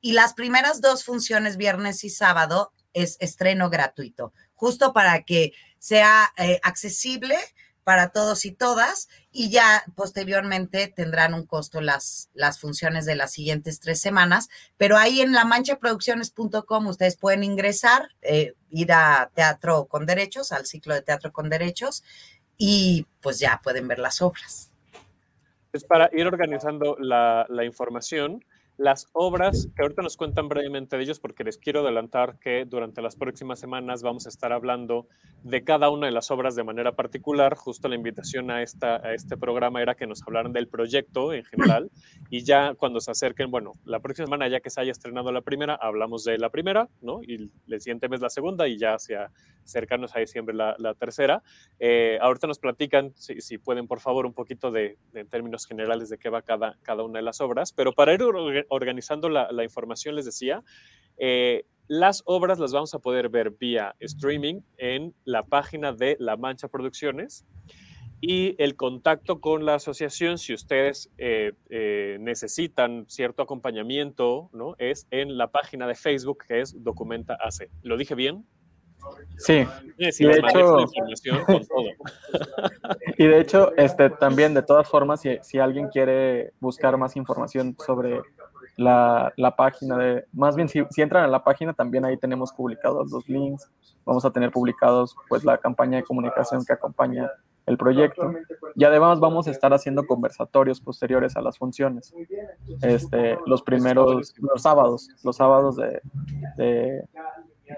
[0.00, 6.32] y las primeras dos funciones, viernes y sábado, es estreno gratuito, justo para que sea
[6.38, 7.36] eh, accesible
[7.84, 13.32] para todos y todas y ya posteriormente tendrán un costo las, las funciones de las
[13.32, 19.86] siguientes tres semanas, pero ahí en la manchaproducciones.com ustedes pueden ingresar, eh, ir a Teatro
[19.86, 22.04] con Derechos, al ciclo de Teatro con Derechos
[22.56, 24.70] y pues ya pueden ver las obras.
[25.72, 28.44] Es para ir organizando la información
[28.82, 33.00] las obras, que ahorita nos cuentan brevemente de ellos, porque les quiero adelantar que durante
[33.00, 35.06] las próximas semanas vamos a estar hablando
[35.44, 37.54] de cada una de las obras de manera particular.
[37.54, 41.44] Justo la invitación a, esta, a este programa era que nos hablaran del proyecto en
[41.44, 41.90] general
[42.32, 45.42] y ya cuando se acerquen, bueno, la próxima semana ya que se haya estrenado la
[45.42, 47.20] primera, hablamos de la primera, ¿no?
[47.22, 49.30] Y el siguiente mes la segunda y ya hacia
[49.64, 51.42] cercanos a diciembre la, la tercera.
[51.78, 55.66] Eh, ahorita nos platican, si, si, pueden, por favor, un poquito de, de, en términos
[55.66, 58.22] generales de qué va cada, cada una de las obras, pero para ir
[58.70, 60.62] organizando la, la información, les decía,
[61.18, 66.38] eh, las obras las vamos a poder ver vía streaming en la página de La
[66.38, 67.44] Mancha Producciones
[68.24, 74.76] y el contacto con la asociación, si ustedes eh, eh, necesitan cierto acompañamiento, ¿no?
[74.78, 77.68] es en la página de Facebook que es Documenta AC.
[77.82, 78.46] ¿Lo dije bien?
[79.38, 79.66] Sí,
[79.98, 80.76] y de hecho,
[83.18, 87.74] y de hecho, este, también de todas formas, si, si alguien quiere buscar más información
[87.84, 88.20] sobre
[88.76, 92.52] la, la, página de, más bien si, si, entran a la página también ahí tenemos
[92.52, 93.68] publicados los links,
[94.04, 97.28] vamos a tener publicados pues la campaña de comunicación que acompaña
[97.72, 98.32] el proyecto.
[98.76, 102.14] Y además vamos a estar haciendo conversatorios posteriores a las funciones,
[102.80, 106.00] este, los primeros, los sábados, los sábados de,
[106.56, 107.08] de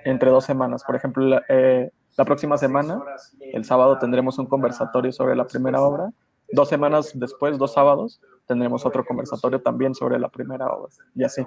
[0.04, 3.02] entre dos semanas, por ejemplo, la, eh, la próxima semana,
[3.40, 6.12] el sábado tendremos un conversatorio sobre la primera obra,
[6.52, 11.42] dos semanas después, dos sábados, tendremos otro conversatorio también sobre la primera obra, y así.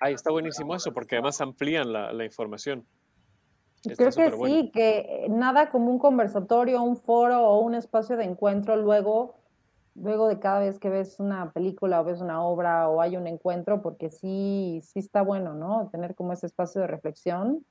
[0.00, 2.84] Ahí está buenísimo eso, porque además amplían la, la información.
[3.96, 4.54] Creo que bueno.
[4.54, 9.36] sí, que nada como un conversatorio, un foro o un espacio de encuentro luego,
[9.94, 13.26] luego de cada vez que ves una película o ves una obra o hay un
[13.26, 15.88] encuentro, porque sí, sí está bueno, ¿no?
[15.90, 17.64] Tener como ese espacio de reflexión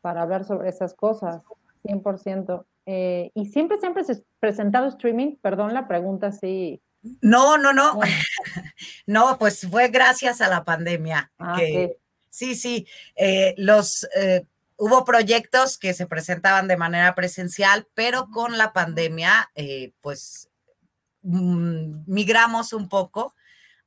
[0.00, 1.42] para hablar sobre esas cosas,
[1.84, 2.64] 100%.
[2.86, 6.80] Eh, y siempre, siempre se ha presentado streaming, perdón la pregunta, sí.
[7.20, 7.96] No, no, no.
[7.96, 8.12] Bueno.
[9.06, 11.30] no, pues fue gracias a la pandemia.
[11.38, 11.96] Ah, que, okay.
[12.30, 12.86] Sí, sí.
[13.16, 14.46] Eh, los eh,
[14.78, 20.48] hubo proyectos que se presentaban de manera presencial, pero con la pandemia, eh, pues
[21.22, 23.34] mm, migramos un poco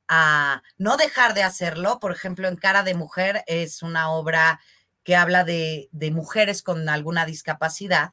[0.06, 1.98] a no dejar de hacerlo.
[1.98, 4.60] Por ejemplo, en Cara de Mujer es una obra
[5.02, 8.12] que habla de, de mujeres con alguna discapacidad,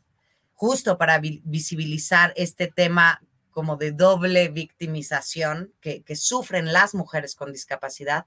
[0.53, 7.35] justo para vi visibilizar este tema como de doble victimización que, que sufren las mujeres
[7.35, 8.25] con discapacidad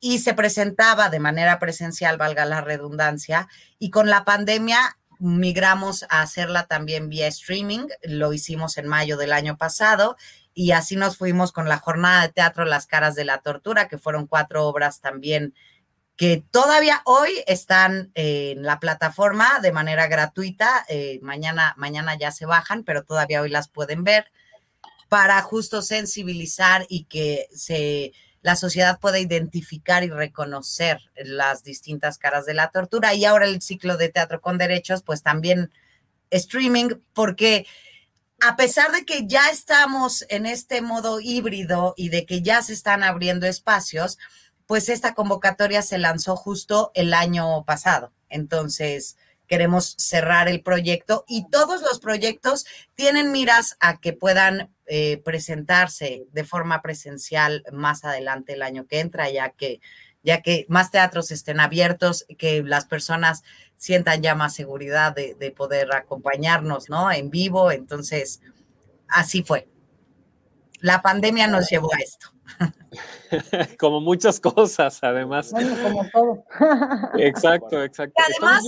[0.00, 6.22] y se presentaba de manera presencial, valga la redundancia, y con la pandemia migramos a
[6.22, 10.16] hacerla también vía streaming, lo hicimos en mayo del año pasado
[10.52, 13.98] y así nos fuimos con la jornada de teatro Las caras de la tortura, que
[13.98, 15.54] fueron cuatro obras también
[16.16, 22.46] que todavía hoy están en la plataforma de manera gratuita, eh, mañana, mañana ya se
[22.46, 24.32] bajan, pero todavía hoy las pueden ver
[25.10, 28.12] para justo sensibilizar y que se
[28.46, 33.12] la sociedad puede identificar y reconocer las distintas caras de la tortura.
[33.12, 35.72] Y ahora el ciclo de teatro con derechos, pues también
[36.30, 37.66] streaming, porque
[38.40, 42.72] a pesar de que ya estamos en este modo híbrido y de que ya se
[42.72, 44.16] están abriendo espacios,
[44.68, 48.12] pues esta convocatoria se lanzó justo el año pasado.
[48.28, 49.16] Entonces,
[49.48, 56.26] queremos cerrar el proyecto y todos los proyectos tienen miras a que puedan eh, presentarse
[56.32, 59.80] de forma presencial más adelante el año que entra, ya que,
[60.22, 63.42] ya que más teatros estén abiertos, que las personas
[63.76, 67.10] sientan ya más seguridad de, de poder acompañarnos, ¿no?
[67.10, 67.70] En vivo.
[67.70, 68.40] Entonces,
[69.08, 69.68] así fue.
[70.80, 72.28] La pandemia nos llevó a esto.
[73.78, 75.50] como muchas cosas, además.
[75.50, 76.44] Bueno, como todo.
[77.18, 78.14] exacto, exacto.
[78.16, 78.64] Y además,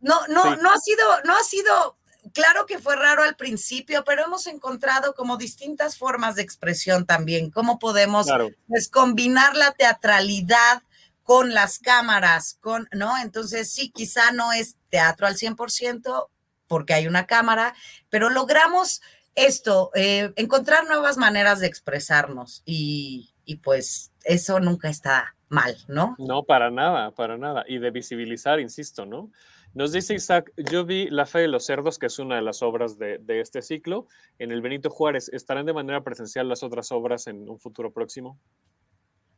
[0.00, 0.60] no, no, sí.
[0.62, 1.96] no ha sido, no ha sido,
[2.32, 7.50] claro que fue raro al principio, pero hemos encontrado como distintas formas de expresión también,
[7.50, 8.50] cómo podemos claro.
[8.68, 10.82] pues, combinar la teatralidad
[11.22, 13.18] con las cámaras, con, ¿no?
[13.18, 16.28] Entonces, sí, quizá no es teatro al 100%
[16.68, 17.74] porque hay una cámara,
[18.10, 19.02] pero logramos
[19.34, 26.16] esto, eh, encontrar nuevas maneras de expresarnos y, y, pues eso nunca está mal, ¿no?
[26.18, 27.64] No, para nada, para nada.
[27.68, 29.30] Y de visibilizar, insisto, ¿no?
[29.76, 32.62] Nos dice Isaac, yo vi La Fe de los Cerdos, que es una de las
[32.62, 34.06] obras de, de este ciclo,
[34.38, 35.28] en el Benito Juárez.
[35.28, 38.40] ¿Estarán de manera presencial las otras obras en un futuro próximo?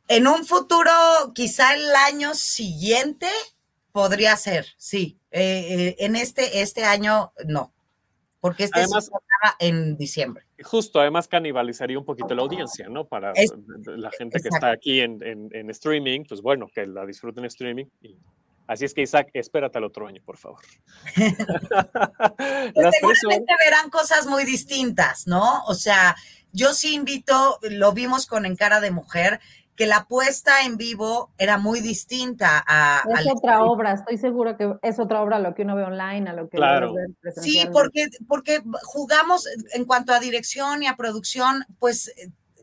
[0.07, 0.91] En un futuro,
[1.35, 3.27] quizá el año siguiente,
[3.91, 5.19] podría ser, sí.
[5.29, 7.73] Eh, eh, en este, este año, no
[8.39, 9.11] porque este además,
[9.59, 10.45] se en diciembre.
[10.63, 13.05] Justo, además canibalizaría un poquito la audiencia, ¿no?
[13.05, 13.51] Para es,
[13.85, 14.41] la gente exacto.
[14.41, 17.85] que está aquí en, en, en, streaming, pues bueno, que la disfruten en streaming.
[18.01, 18.17] Y,
[18.69, 20.61] así es que Isaac, espérate al otro año, por favor.
[21.15, 25.63] pues seguramente verán cosas muy distintas, ¿no?
[25.65, 26.15] O sea,
[26.51, 29.39] yo sí invito, lo vimos con En Cara de Mujer,
[29.75, 33.01] que la puesta en vivo era muy distinta a...
[33.17, 36.29] Es otra obra, estoy segura que es otra obra a lo que uno ve online,
[36.29, 36.93] a lo que claro.
[37.41, 42.13] Sí, porque, porque jugamos en cuanto a dirección y a producción, pues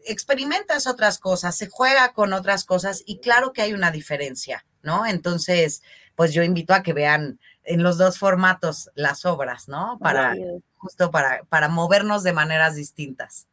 [0.05, 5.05] experimentas otras cosas, se juega con otras cosas y claro que hay una diferencia, ¿no?
[5.05, 5.83] Entonces,
[6.14, 9.99] pues yo invito a que vean en los dos formatos las obras, ¿no?
[10.01, 10.35] Para,
[10.77, 13.49] justo para, para movernos de maneras distintas.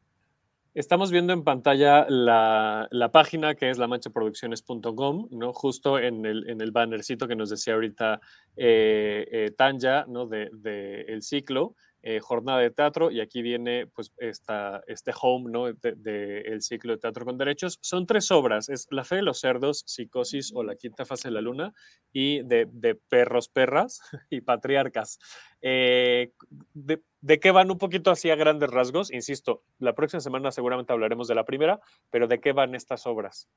[0.75, 5.53] Estamos viendo en pantalla la, la página que es lamanchaproducciones.com, ¿no?
[5.53, 8.21] Justo en el, en el bannercito que nos decía ahorita
[8.55, 10.25] eh, eh, Tanya, ¿no?
[10.25, 15.49] De, de el ciclo, eh, jornada de teatro, y aquí viene pues esta, este home,
[15.49, 15.71] ¿no?
[15.71, 17.79] De, de, el ciclo de teatro con derechos.
[17.81, 21.33] Son tres obras, es La fe de los cerdos, Psicosis o La quinta fase de
[21.33, 21.73] la luna,
[22.11, 25.17] y de, de perros, perras y patriarcas.
[25.61, 26.33] Eh,
[26.73, 29.09] de, ¿De qué van un poquito así a grandes rasgos?
[29.09, 33.47] Insisto, la próxima semana seguramente hablaremos de la primera, pero ¿de qué van estas obras?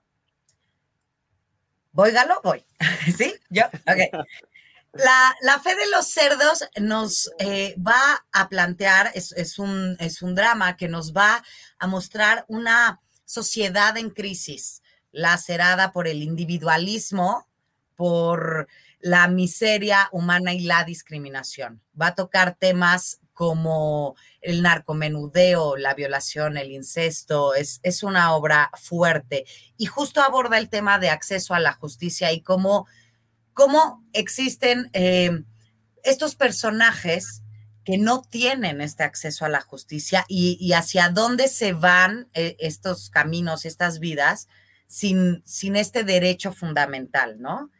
[1.90, 2.62] Voy, Galo, voy.
[3.16, 3.34] ¿Sí?
[3.50, 4.24] Yo, ok.
[4.92, 10.34] La, fe de los cerdos nos eh, va a plantear, es, es, un, es un
[10.34, 11.42] drama que nos va
[11.78, 17.46] a mostrar una sociedad en crisis, lacerada por el individualismo,
[17.94, 18.68] por
[19.00, 21.82] la miseria humana y la discriminación.
[22.00, 27.54] Va a tocar temas como el narcomenudeo, la violación, el incesto.
[27.54, 29.44] Es, es una obra fuerte
[29.76, 32.86] y justo aborda el tema de acceso a la justicia y cómo,
[33.56, 35.30] cómo existen eh,
[36.04, 37.42] estos personajes
[37.84, 43.08] que no tienen este acceso a la justicia y, hacia dónde se van eh, estos
[43.08, 44.48] caminos, estas vidas,
[44.88, 47.70] sin, sin este derecho fundamental, ¿no?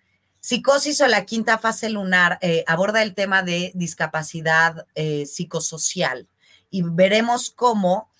[0.41, 4.87] Psicosis o la quinta fase lunar eh, aborda el tema de discapacidad
[5.27, 6.27] psicosocial
[6.71, 8.11] y veremos cómo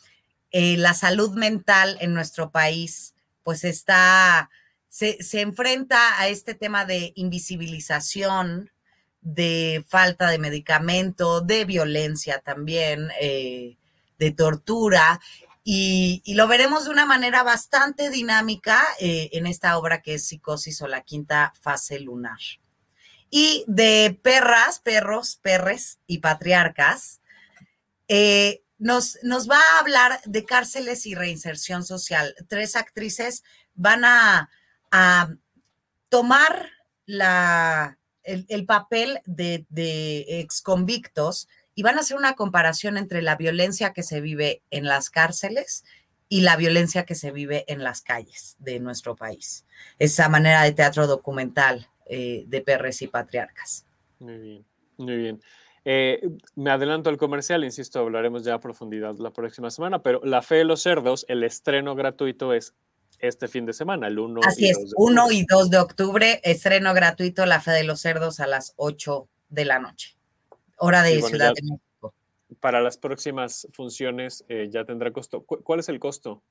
[0.53, 3.15] la salud mental en nuestro país
[3.45, 4.51] pues está,
[4.89, 8.71] se, enfrenta a este tema de invisibilización,
[9.21, 13.77] de falta de medicamento, de violencia también, eh,
[14.19, 15.21] de tortura
[15.69, 20.29] y, y, lo veremos de una manera bastante dinámica eh, en esta obra que es
[20.29, 22.39] Psicosis o la quinta fase lunar.
[23.31, 27.21] Y de perras, perros, perres y patriarcas,
[28.07, 32.37] eh, nos, nos, va a hablar de cárceles y reinserción social.
[32.47, 33.43] Tres actrices
[33.75, 34.49] van a,
[34.91, 35.35] a
[36.09, 36.71] tomar
[37.07, 43.37] la, el, el, papel de, de exconvictos y van a hacer una comparación entre la
[43.37, 45.85] violencia que se vive en las cárceles
[46.29, 49.65] y la violencia que se vive en las calles de nuestro país.
[49.99, 53.87] Esa manera de teatro documental eh, de perres y patriarcas.
[54.19, 54.65] Muy bien,
[54.97, 55.43] muy bien.
[55.85, 56.21] Eh,
[56.57, 60.57] me adelanto al comercial, insisto, hablaremos ya a profundidad la próxima semana, pero La Fe
[60.57, 62.75] de los Cerdos, el estreno gratuito es
[63.19, 66.95] este fin de semana, el 1 Así y es, 1 y 2 de octubre, estreno
[66.95, 70.17] gratuito La Fe de los Cerdos a las 8 de la noche
[70.79, 72.15] hora de bueno, Ciudad ya, de México.
[72.61, 75.45] Para las próximas funciones eh, ya tendrá costo.
[75.45, 76.43] ¿Cu ¿Cuál es el costo?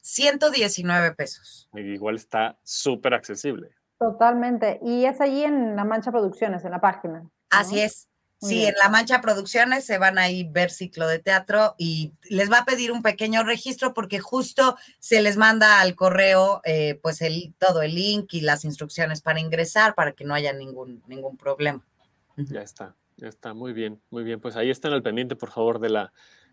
[0.00, 1.68] 119 pesos.
[1.74, 3.70] Igual está súper accesible.
[3.98, 4.78] Totalmente.
[4.82, 7.28] Y es allí en La Mancha Producciones, en la página.
[7.50, 8.08] Así es.
[8.40, 12.50] Sí, en La Mancha Producciones se van a ir ver ciclo de teatro y les
[12.50, 17.22] va a pedir un pequeño registro porque justo se les manda al correo eh, pues
[17.22, 21.36] el, todo el link y las instrucciones para ingresar para que no haya ningún, ningún
[21.36, 21.84] problema.
[22.36, 24.40] Ya está, ya está, muy bien, muy bien.
[24.40, 26.12] Pues ahí están al pendiente, por favor, de la,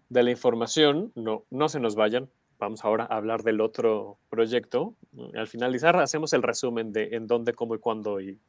[0.10, 1.12] de la información.
[1.16, 2.30] No, no se nos vayan.
[2.60, 4.96] Vamos ahora a hablar del otro proyecto.
[5.34, 8.40] Al finalizar, hacemos el resumen de en dónde, cómo y cuándo y,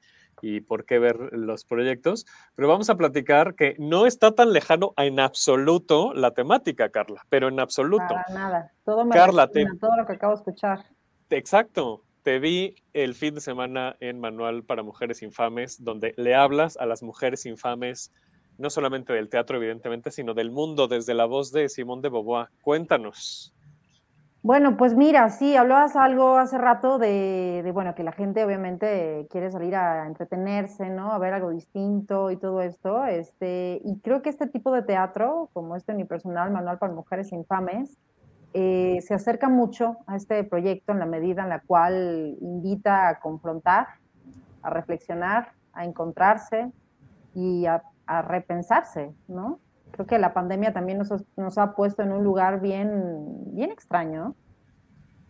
[0.42, 4.92] y por qué ver los proyectos, pero vamos a platicar que no está tan lejano
[4.97, 8.07] en absoluto la temática, Carla, pero en absoluto.
[8.09, 10.85] Para nada, todo me Carla, todo lo que acabo de escuchar.
[11.31, 16.77] Exacto, te vi el fin de semana en Manual para Mujeres Infames, donde le hablas
[16.79, 18.12] a las mujeres infames,
[18.57, 22.49] no solamente del teatro, evidentemente, sino del mundo, desde la voz de Simón de Beauvoir.
[22.62, 23.54] Cuéntanos.
[24.45, 29.51] Bueno, pues mira, sí, hablabas algo hace rato de, bueno, que la gente obviamente quiere
[29.51, 31.13] salir a entretenerse, ¿no?
[31.13, 33.07] A ver algo distinto y todo esto.
[33.07, 37.97] Este, y creo que este tipo de teatro, como este unipersonal, Manual para Mujeres Infames,
[38.53, 43.21] eh, se acerca mucho a este proyecto en la medida en la cual invita a
[43.21, 43.87] confrontar,
[44.61, 46.71] a reflexionar, a encontrarse
[47.35, 47.83] y a,
[48.29, 49.59] repensarse, ¿no?
[49.95, 54.35] Creo que la pandemia también nos, nos ha puesto en un lugar bien, bien extraño,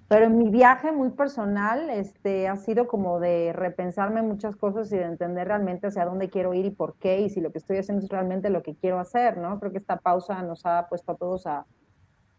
[0.09, 4.97] pero en mi viaje muy personal este, ha sido como de repensarme muchas cosas y
[4.97, 7.77] de entender realmente hacia dónde quiero ir y por qué, y si lo que estoy
[7.77, 9.61] haciendo es realmente lo que quiero hacer, ¿no?
[9.61, 11.67] Creo que esta pausa nos ha puesto a todos a,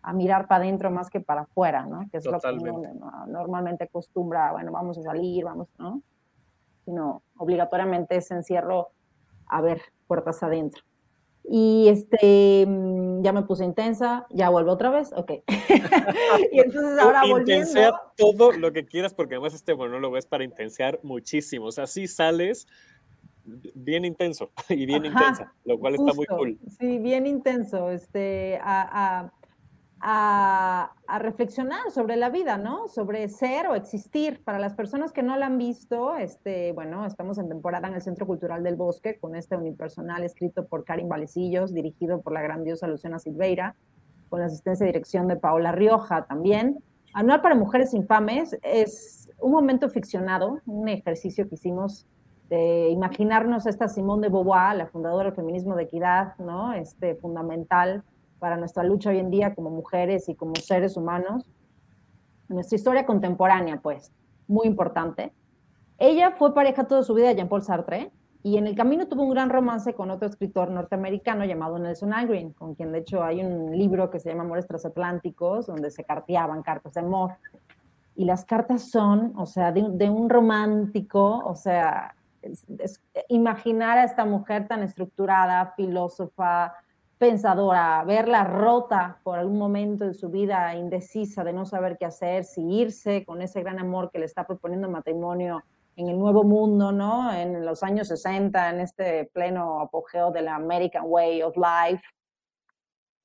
[0.02, 2.08] a mirar para adentro más que para afuera, ¿no?
[2.12, 2.82] Que es lo que uno
[3.28, 6.02] normalmente acostumbra, bueno, vamos a salir, vamos, ¿no?
[6.86, 8.90] Sino obligatoriamente ese encierro
[9.48, 10.82] a ver puertas adentro.
[11.48, 15.32] Y este, mm, ya me puse intensa, ya vuelvo otra vez, ok.
[16.52, 18.00] y entonces ahora volviendo...
[18.18, 21.68] todo lo que quieras, porque además este monólogo es para intensear muchísimo.
[21.68, 22.68] O sea, sí sales
[23.76, 26.60] bien intenso y bien intensa, lo cual está muy cool.
[26.80, 29.34] Sí, bien intenso, este, a, a,
[31.20, 32.88] reflexionar sobre la vida, ¿no?
[32.88, 34.44] Sobre ser o existir.
[34.44, 38.02] Para las personas que no la han visto, este, bueno, estamos en temporada en el
[38.02, 42.88] Centro Cultural del Bosque con este unipersonal escrito por Karin Valecillos, dirigido por la grandiosa
[42.88, 43.76] Luciana Silveira,
[44.30, 46.78] con la asistencia y dirección de Paola Rioja también.
[47.14, 52.06] Anual para Mujeres Infames es un momento ficcionado, un ejercicio que hicimos
[52.50, 56.74] de imaginarnos a esta Simone de Beauvoir, la fundadora del feminismo de equidad, ¿no?
[56.74, 58.04] Este, fundamental
[58.40, 61.50] para nuestra lucha hoy en día como mujeres y como seres humanos.
[62.48, 64.12] Nuestra historia contemporánea, pues,
[64.48, 65.34] muy importante.
[65.98, 68.12] Ella fue pareja toda su vida de Jean-Paul Sartre
[68.46, 72.54] y en el camino tuvo un gran romance con otro escritor norteamericano llamado Nelson Algren,
[72.54, 76.62] con quien de hecho hay un libro que se llama Amores Transatlánticos, donde se carteaban
[76.62, 77.38] cartas de amor.
[78.16, 82.14] Y las cartas son, o sea, de, un romántico, o sea,
[83.30, 86.76] imaginar a esta mujer tan estructurada, filósofa,
[87.18, 92.44] pensadora, verla rota por algún momento de su vida, indecisa de no saber qué hacer,
[92.44, 95.64] si irse con ese gran amor que le está proponiendo matrimonio
[95.96, 97.32] en el nuevo mundo, ¿no?
[97.34, 102.04] En los años 60, en este pleno apogeo de la American Way of Life,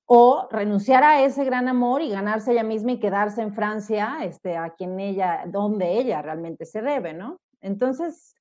[0.07, 4.57] o renunciar a ese gran amor y ganarse ella misma y quedarse en Francia, este,
[4.57, 7.39] a quien ella, donde ella realmente se debe, ¿no?
[7.61, 8.35] Entonces,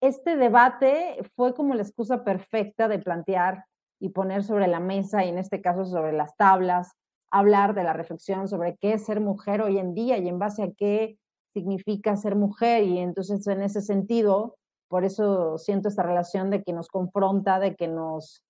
[0.00, 3.64] este debate fue como la excusa perfecta de plantear
[4.00, 6.92] y poner sobre la mesa, y en este caso sobre las tablas,
[7.30, 10.62] hablar de la reflexión sobre qué es ser mujer hoy en día y en base
[10.62, 11.18] a qué
[11.52, 12.84] significa ser mujer.
[12.84, 14.56] Y entonces en ese sentido,
[14.88, 18.42] por eso siento esta relación de que nos confronta, de que nos,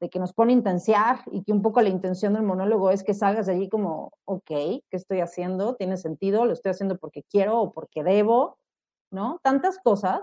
[0.00, 3.04] de que nos pone a intensiar y que un poco la intención del monólogo es
[3.04, 5.74] que salgas de allí como, ok, ¿qué estoy haciendo?
[5.76, 6.46] ¿Tiene sentido?
[6.46, 8.58] ¿Lo estoy haciendo porque quiero o porque debo?
[9.10, 9.40] ¿No?
[9.42, 10.22] Tantas cosas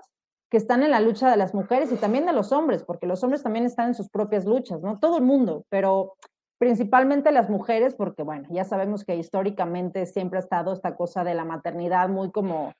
[0.49, 3.23] que están en la lucha de las mujeres y también de los hombres, porque los
[3.23, 4.99] hombres también están en sus propias luchas, ¿no?
[4.99, 6.15] Todo el mundo, pero
[6.57, 11.35] principalmente las mujeres, porque bueno, ya sabemos que históricamente siempre ha estado esta cosa de
[11.35, 12.73] la maternidad muy como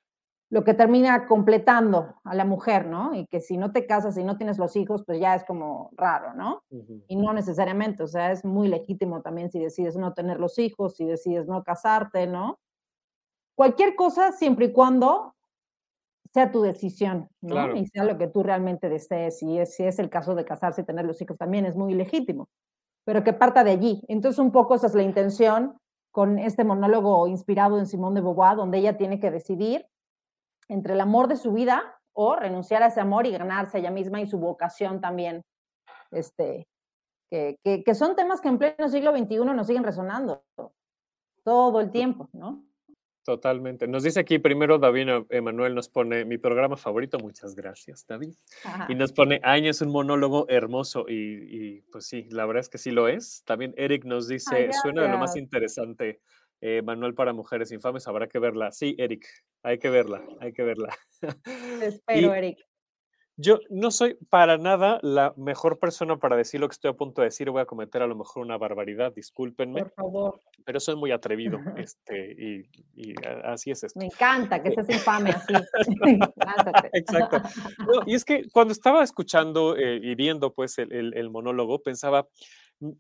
[0.52, 3.14] lo que termina completando a la mujer, ¿no?
[3.14, 5.92] Y que si no te casas y no tienes los hijos, pues ya es como
[5.96, 6.64] raro, ¿no?
[7.08, 10.96] Y no necesariamente, o sea, es muy legítimo también si decides no tener los hijos,
[10.96, 12.58] si decides no casarte, ¿no?
[13.56, 15.36] Cualquier cosa siempre y cuando
[16.34, 17.76] sea tu decisión, ¿no?
[17.76, 19.42] Y sea lo que tú realmente desees.
[19.42, 21.94] Y es, si es el caso de casarse y tener los hijos también es muy
[21.94, 22.50] legítimo,
[23.06, 24.04] pero que parta de allí.
[24.08, 25.78] Entonces, un poco esa es la intención
[26.12, 29.86] con este monólogo inspirado en Simón de Beauvoir, donde ella tiene que decidir
[30.68, 34.22] entre el amor de su vida o renunciar a ese amor y ganarse ella misma
[34.22, 35.44] y su vocación también.
[36.12, 36.68] Este,
[37.30, 40.44] que, que, que son temas que en pleno siglo XXI nos siguen resonando
[41.44, 42.64] todo el tiempo, ¿no?
[43.24, 43.88] Totalmente.
[43.88, 48.34] Nos dice aquí primero David Emanuel nos pone mi programa favorito, muchas gracias David.
[48.88, 52.78] Y nos pone Año es un monólogo hermoso y, pues sí, la verdad es que
[52.78, 53.44] sí lo es.
[53.46, 56.22] También Eric nos dice, suena de lo más interesante,
[56.62, 58.72] eh, Manual para Mujeres Infames, habrá que verla.
[58.72, 59.26] Sí, Eric,
[59.64, 60.98] hay que verla, hay que verla.
[61.82, 62.69] espero, Eric.
[63.42, 67.22] Yo no soy para nada la mejor persona para decir lo que estoy a punto
[67.22, 67.50] de decir.
[67.50, 69.80] Voy a cometer a lo mejor una barbaridad, discúlpenme.
[69.84, 70.42] Por favor.
[70.66, 73.16] Pero soy muy atrevido este, y,
[73.46, 73.98] así es esto.
[73.98, 75.54] Me encanta que seas infame así.
[76.92, 77.42] Exacto.
[78.06, 82.28] y es que cuando estaba escuchando eh, y viendo pues el, monólogo, pensaba,
[82.82, 82.92] mm,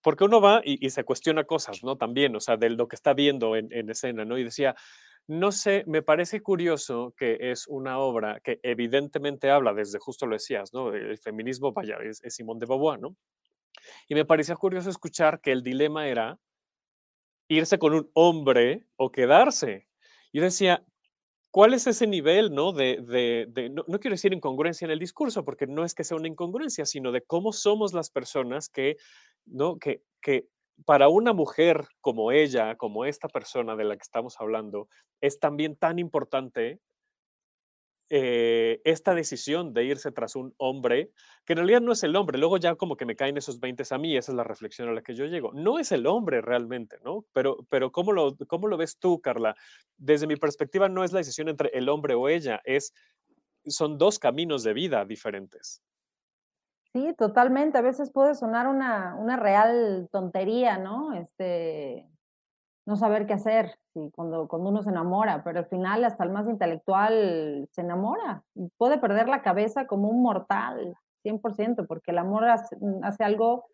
[0.00, 1.96] porque uno va y, se cuestiona cosas, ¿no?
[1.96, 4.38] También, o sea, de lo que está viendo en, en escena, ¿no?
[4.38, 4.74] Y decía,
[5.28, 10.36] no sé, me parece curioso que es una obra que evidentemente habla, desde justo lo
[10.36, 10.94] decías, ¿no?
[10.94, 13.16] El feminismo, vaya, es, Simón de Beauvoir, ¿no?
[14.08, 16.38] Y me parecía curioso escuchar que el dilema era
[17.48, 19.88] irse con un hombre o quedarse.
[20.32, 20.84] Yo decía,
[21.50, 22.72] ¿cuál es ese nivel, no?
[22.72, 26.28] De, de, no, quiero decir incongruencia en el discurso, porque no es que sea una
[26.28, 28.96] incongruencia, sino de cómo somos las personas que,
[29.44, 29.78] ¿no?
[29.78, 30.46] Que, que
[30.84, 34.88] para una mujer como ella, como esta persona de la que estamos hablando,
[35.20, 36.80] es también tan importante
[38.08, 41.10] eh, esta decisión de irse tras un hombre,
[41.44, 43.82] que en realidad no es el hombre, luego ya como que me caen esos 20
[43.90, 45.52] a mí, esa es la reflexión a la que yo llego.
[45.54, 47.24] No es el hombre realmente, ¿no?
[47.32, 49.56] Pero, pero ¿cómo, lo, ¿cómo lo ves tú, Carla?
[49.96, 52.92] Desde mi perspectiva no es la decisión entre el hombre o ella, es,
[53.66, 55.82] son dos caminos de vida diferentes.
[56.96, 57.76] Sí, totalmente.
[57.76, 61.12] A veces puede sonar una, una real tontería, ¿no?
[61.12, 62.08] Este,
[62.86, 66.30] no saber qué hacer sí, cuando, cuando uno se enamora, pero al final hasta el
[66.30, 68.42] más intelectual se enamora
[68.78, 73.66] puede perder la cabeza como un mortal, 100%, porque el amor hace, hace algo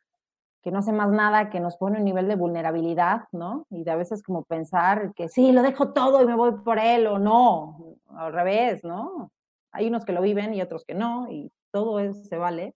[0.65, 3.67] que no hace más nada que nos pone un nivel de vulnerabilidad, ¿no?
[3.71, 6.81] Y de a veces como pensar que sí, lo dejo todo y me voy por
[6.81, 9.31] él o no, al revés, ¿no?
[9.71, 12.75] Hay unos que lo viven y otros que no, y todo eso se vale.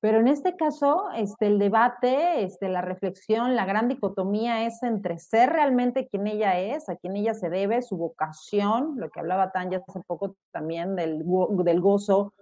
[0.00, 5.18] Pero en este caso, este, el debate, este, la reflexión, la gran dicotomía es entre
[5.18, 9.50] ser realmente quien ella es, a quien ella se debe, su vocación, lo que hablaba
[9.50, 12.32] Tanya hace poco también del, del gozo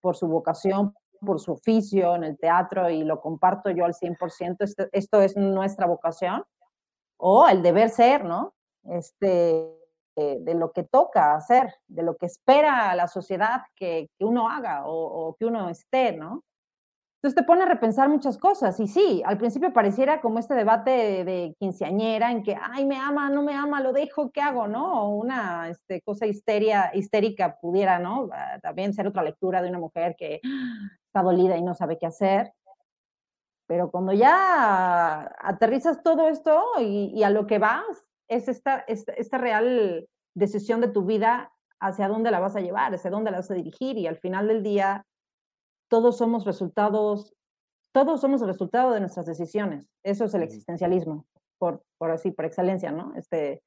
[0.00, 4.56] por su vocación, por su oficio en el teatro, y lo comparto yo al 100%,
[4.60, 6.42] esto, esto es nuestra vocación,
[7.18, 8.54] o el deber ser, ¿no?
[8.84, 9.78] Este,
[10.16, 14.86] de, lo que toca hacer, de lo que espera la sociedad que, que uno haga
[14.86, 16.42] o, o que uno esté, ¿no?
[17.22, 18.80] Entonces te pone a repensar muchas cosas.
[18.80, 23.30] Y sí, al principio pareciera como este debate de, quinceañera en que, ay, me ama,
[23.30, 24.66] no me ama, lo dejo, ¿qué hago?
[24.66, 25.04] ¿No?
[25.04, 28.28] O una este, cosa histeria, histérica pudiera, ¿no?
[28.32, 30.40] Ah, también ser otra lectura de una mujer que
[31.06, 32.54] está dolida y no sabe qué hacer.
[33.68, 39.38] Pero cuando ya aterrizas todo esto y, a lo que vas, es esta, esta, esta
[39.38, 43.50] real decisión de tu vida hacia dónde la vas a llevar, hacia dónde la vas
[43.52, 45.06] a dirigir y al final del día
[45.92, 47.34] todos somos resultados,
[47.92, 49.90] todos somos el resultado de nuestras decisiones.
[50.02, 51.26] Eso es el existencialismo,
[51.58, 53.12] por, por así, por excelencia, ¿no?
[53.14, 53.62] Este,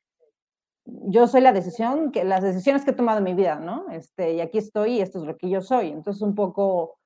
[0.86, 3.92] yo soy la decisión, que, las decisiones que he tomado en mi vida, ¿no?
[3.92, 5.90] Este, y aquí estoy y esto es lo que yo soy.
[5.90, 6.98] Entonces, un poco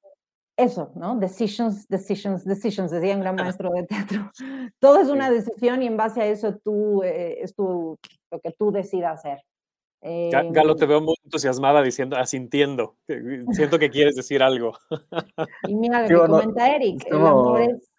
[0.55, 1.17] eso, ¿no?
[1.17, 4.31] Decisions, decisions, decisions, decía un gran maestro de teatro.
[4.79, 7.97] Todo es una decisión y en base a eso tú, eh, es tu,
[8.31, 9.43] lo que tú decidas hacer.
[10.01, 12.95] Galo, te veo muy entusiasmada diciendo, asintiendo.
[13.51, 14.73] Siento que quieres decir algo.
[15.67, 17.05] Y mira lo que comenta Eric.
[17.07, 17.91] El amor es.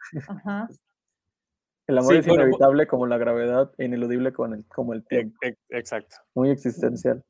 [1.86, 5.36] El amor es inevitable como la gravedad e ineludible con el, como el tiempo.
[5.70, 6.16] Exacto.
[6.34, 7.22] Muy existencial.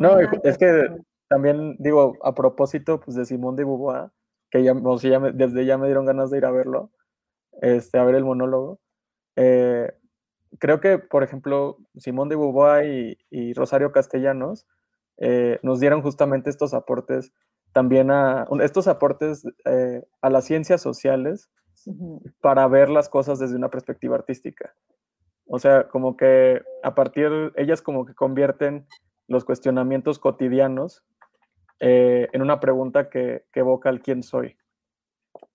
[0.00, 0.88] No, es que
[1.28, 4.10] también digo, a propósito pues, de Simón de Beauvoir,
[4.50, 6.90] que ya, desde ya me dieron ganas de ir a verlo,
[7.60, 8.80] este, a ver el monólogo.
[9.36, 9.92] Eh,
[10.58, 14.66] creo que, por ejemplo, Simón de Beauvoir y, Rosario Castellanos
[15.18, 17.32] eh, nos dieron justamente estos aportes
[17.72, 21.50] también a estos aportes eh, a las ciencias sociales
[22.40, 24.74] para ver las cosas desde una perspectiva artística.
[25.46, 28.86] O sea, como que a partir, ellas como que convierten
[29.26, 31.04] los cuestionamientos cotidianos
[31.80, 34.56] eh, en una pregunta que, que evoca el quién soy.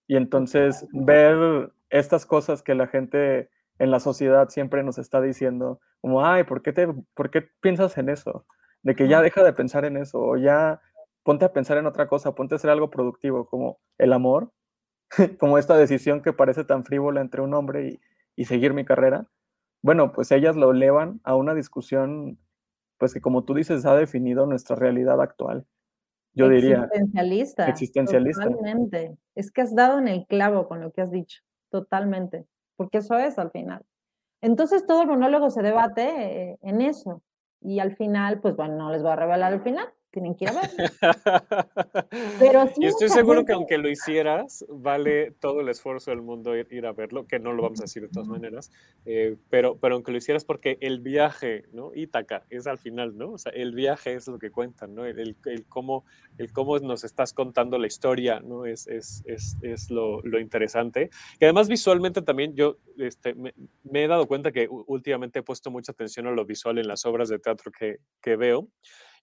[0.05, 3.49] Y entonces ver estas cosas que la gente
[3.79, 7.97] en la sociedad siempre nos está diciendo como, ay, ¿por qué, te, ¿por qué piensas
[7.97, 8.45] en eso?
[8.83, 10.81] De que ya deja de pensar en eso, o ya
[11.23, 14.51] ponte a pensar en otra cosa, ponte a hacer algo productivo, como el amor,
[15.39, 17.99] como esta decisión que parece tan frívola entre un hombre y,
[18.35, 19.27] y seguir mi carrera.
[19.81, 22.37] Bueno, pues ellas lo elevan a una discusión,
[22.97, 25.65] pues que como tú dices, ha definido nuestra realidad actual.
[26.33, 26.83] Yo diría.
[26.83, 27.67] Existencialista.
[27.67, 28.43] Existencialista.
[28.43, 29.17] Totalmente.
[29.35, 31.41] Es que has dado en el clavo con lo que has dicho.
[31.69, 32.45] Totalmente
[32.79, 33.85] porque eso es al final.
[34.41, 37.21] Entonces todo el monólogo se debate eh, en eso.
[37.59, 40.51] Y al final, pues bueno, no les voy a revelar el final, tienen que ir
[40.51, 40.61] a.
[42.39, 46.55] Pero sí y estoy seguro que aunque lo hicieras, vale todo el esfuerzo del mundo
[46.55, 48.71] ir, a verlo, que no lo vamos a decir de todas maneras,
[49.05, 51.91] eh, pero, pero aunque lo hicieras porque el viaje, ¿no?
[51.93, 53.31] Ítaca es al final, ¿no?
[53.31, 55.05] O sea, el viaje es lo que cuentan, ¿no?
[55.05, 56.05] El, el, cómo,
[56.37, 58.65] el cómo nos estás contando la historia, ¿no?
[58.65, 61.09] Es, es, es, es lo, lo, interesante.
[61.39, 63.53] Y además visualmente también yo este, me,
[63.83, 67.05] me, he dado cuenta que últimamente he puesto mucha atención a lo visual en las
[67.05, 68.67] obras de teatro que, que veo.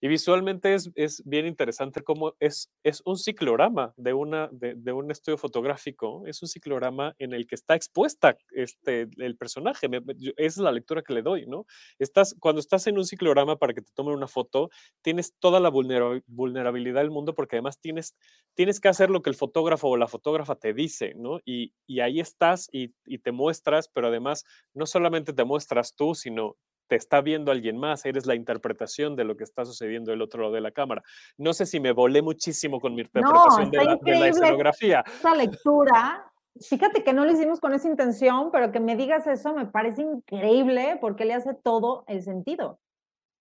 [0.01, 4.91] Y visualmente es, es bien interesante cómo es, es un ciclorama de, una, de, de,
[4.91, 10.35] un estudio fotográfico, es un ciclorama en el que está expuesta este, el personaje, esa
[10.37, 11.65] es la lectura que le doy, ¿no?
[11.99, 14.69] Estás, cuando estás en un ciclorama para que te tomen una foto,
[15.01, 18.15] tienes toda la vulnerabilidad del mundo porque además tienes,
[18.55, 21.39] tienes que hacer lo que el fotógrafo o la fotógrafa te dice, ¿no?
[21.45, 26.15] Y, y ahí estás y, y te muestras, pero además no solamente te muestras tú,
[26.15, 26.55] sino
[26.87, 30.41] te está viendo alguien más, eres la interpretación de lo que está sucediendo del otro
[30.41, 31.03] lado de la cámara.
[31.37, 33.83] No sé si me volé muchísimo con mi interpretación de,
[34.19, 35.03] la, escenografía.
[35.05, 36.25] Esta lectura,
[36.59, 40.01] fíjate que no lo hicimos con esa intención, pero que me digas eso me parece
[40.01, 42.79] increíble porque le hace todo el sentido.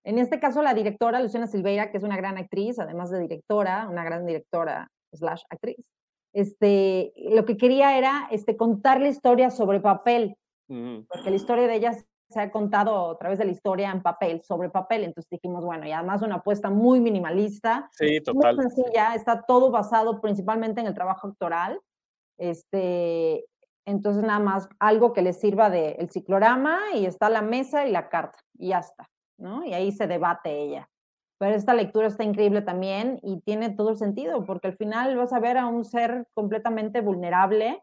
[0.05, 3.89] En este caso, la directora Luciana Silveira, que es una gran actriz, además de directora,
[3.91, 5.85] una gran directora slash actriz,
[6.33, 10.37] este, lo que quería era este, contar la historia sobre papel,
[10.69, 11.97] porque la historia de ella
[12.29, 15.05] se ha contado a través de la historia en papel, sobre papel.
[15.05, 17.89] Entonces dijimos, bueno, y además una apuesta muy minimalista.
[17.93, 18.57] Sí, total.
[18.57, 21.81] Muy sencilla, está todo basado principalmente en el trabajo actoral.
[22.39, 23.47] Este,
[23.87, 27.93] entonces nada más algo que les sirva de el ciclorama y está la mesa y
[27.93, 29.09] la carta y ya está,
[29.39, 29.65] ¿no?
[29.65, 30.89] Y ahí se debate ella.
[31.39, 35.33] Pero esta lectura está increíble también y tiene todo el sentido, porque al final vas
[35.33, 37.83] a ver a un ser completamente vulnerable,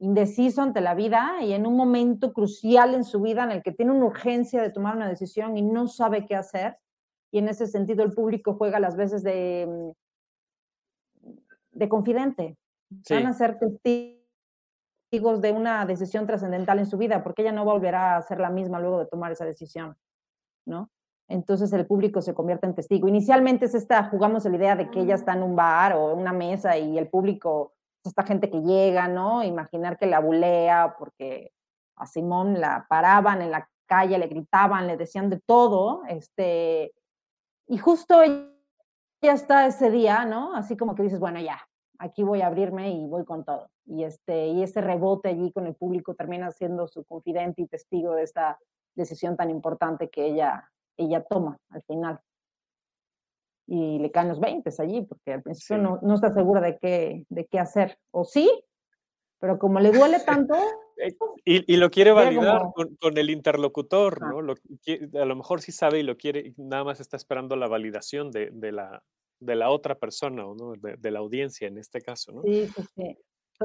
[0.00, 3.72] indeciso ante la vida y en un momento crucial en su vida en el que
[3.72, 6.78] tiene una urgencia de tomar una decisión y no sabe qué hacer.
[7.30, 9.94] Y en ese sentido el público juega las veces de,
[11.22, 11.30] mm,
[11.72, 12.56] de confidente.
[13.10, 18.16] Van a ser testigos de una decisión trascendental en su vida, porque ella no volverá
[18.16, 19.96] a ser la misma luego de tomar esa decisión,
[20.66, 20.90] ¿no?
[21.28, 23.06] Entonces el público se convierte en testigo.
[23.06, 26.18] Inicialmente es esta, jugamos la idea de que ella está en un bar o en
[26.18, 27.74] una mesa y el público
[28.04, 29.42] esta gente que llega, ¿no?
[29.42, 31.52] Imaginar que la bulea porque
[31.96, 36.92] a Simón la paraban en la calle, le gritaban, le decían de todo, este,
[37.66, 38.22] y justo
[39.22, 40.54] ya está ese día, ¿no?
[40.54, 41.60] Así como que dices, bueno, ya,
[41.98, 43.68] aquí voy a abrirme y voy con todo.
[43.84, 48.14] Y, este, y ese rebote allí con el público termina siendo su confidente y testigo
[48.14, 48.58] de esta
[48.94, 52.20] decisión tan importante que ella, ella toma al final
[53.72, 57.24] y le caen los 20 allí, porque al principio no, no, está segura de qué,
[57.28, 57.96] de qué hacer.
[58.10, 58.50] O sí,
[59.38, 60.56] pero como le duele tanto...
[60.96, 61.14] Eh,
[61.44, 64.42] y, y, lo quiere validar con, con, el interlocutor, ¿no?
[64.42, 68.32] Lo, a lo mejor sí sabe y lo quiere, nada más está esperando la validación
[68.32, 69.04] de, de la,
[69.38, 70.72] de la otra persona, ¿no?
[70.76, 72.42] De, de, la audiencia en este caso, ¿no?
[72.42, 73.16] Sí, sí, sí.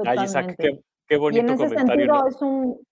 [0.06, 2.04] Ay, Isaac, qué, qué bonito y en ese comentario.
[2.04, 2.28] Sentido ¿no?
[2.28, 2.86] es un...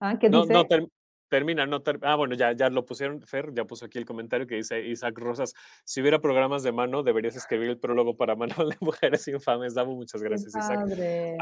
[0.00, 0.52] ¿Ah, ¿qué no, dice?
[0.54, 0.88] no, ter,
[1.34, 4.46] termina, no ter, ah, bueno, ya, ya lo pusieron, Fer, ya puso aquí el comentario
[4.46, 5.52] que dice Isaac Rosas,
[5.84, 9.74] si hubiera programas de mano, deberías escribir el prólogo para Manual de Mujeres Infames.
[9.74, 10.86] Damos muchas gracias, Isaac.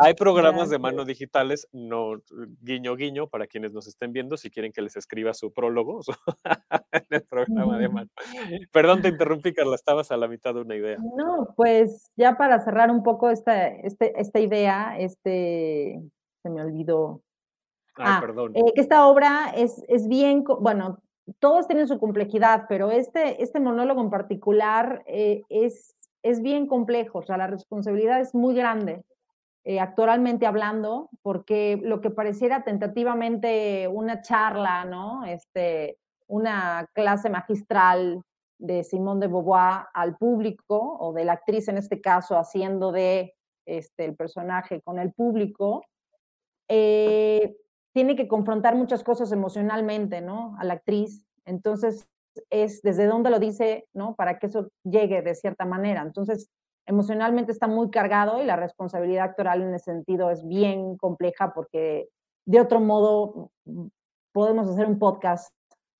[0.01, 0.71] Hay programas gracias.
[0.71, 2.23] de mano digitales, no,
[2.63, 6.01] guiño, guiño, para quienes nos estén viendo, si quieren que les escriba su prólogo
[6.93, 8.11] en el programa de mano.
[8.73, 10.97] Perdón, te interrumpí, Carla, estabas a la mitad de una idea.
[11.19, 16.01] No, pues ya para cerrar un poco esta, este, esta idea, este,
[16.43, 17.21] se me olvidó
[17.97, 18.53] Ay, Ah, perdón.
[18.57, 20.99] eh, que esta obra es, es bien, bueno,
[21.39, 27.19] todos tienen su complejidad, pero este, este monólogo en particular eh, es, es bien complejo,
[27.19, 29.05] o sea, la responsabilidad es muy grande,
[29.65, 35.25] eh, actoralmente hablando, porque lo que pareciera tentativamente una charla, ¿no?
[35.25, 38.23] Este, una clase magistral
[38.59, 43.35] de Simón de Beauvoir al público, o de la actriz en este caso, haciendo de
[43.67, 45.85] este, el personaje con el público,
[46.69, 47.55] eh,
[47.93, 50.57] tiene que confrontar muchas cosas emocionalmente, ¿no?
[50.59, 51.27] A la actriz.
[51.45, 52.09] Entonces,
[52.51, 54.15] es desde dónde lo dice, ¿no?
[54.15, 56.03] Para que eso llegue de cierta manera.
[56.03, 56.51] Entonces,
[56.87, 62.09] emocionalmente está muy cargado y la responsabilidad actoral en ese sentido es bien compleja porque
[62.45, 63.87] de otro modo mm,
[64.33, 65.53] podemos hacer un podcast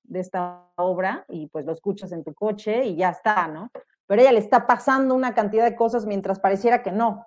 [0.05, 3.71] de esta obra y pues lo escuchas en tu coche y ya está, ¿no?
[4.07, 7.27] Pero ella le está pasando una cantidad de cosas mientras pareciera que no,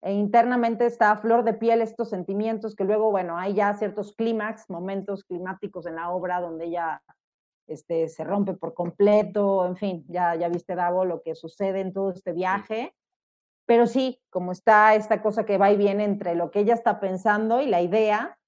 [0.00, 4.14] e internamente está a flor de piel estos sentimientos que luego, bueno, hay ya ciertos
[4.14, 7.02] clímax, momentos climáticos en la obra donde ella
[7.66, 11.92] este, se rompe por completo, en fin, ya, ya viste, Davo, lo que sucede en
[11.92, 12.94] todo este viaje.
[13.66, 17.00] Pero sí, como está esta cosa que va y viene entre lo que ella está
[17.00, 18.38] pensando y la idea,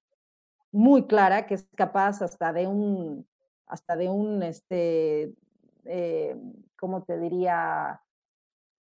[0.71, 3.27] muy clara, que es capaz hasta de un,
[3.67, 5.35] hasta de un, este,
[5.85, 6.35] eh,
[6.79, 8.01] ¿cómo te diría?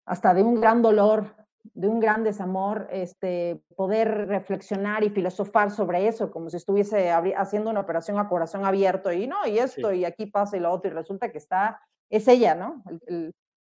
[0.05, 6.07] Hasta de un gran dolor, de un gran desamor, este, poder reflexionar y filosofar sobre
[6.07, 10.05] eso, como si estuviese haciendo una operación a corazón abierto y no, y esto, y
[10.05, 12.83] aquí pasa y lo otro, y resulta que está, es ella, ¿no?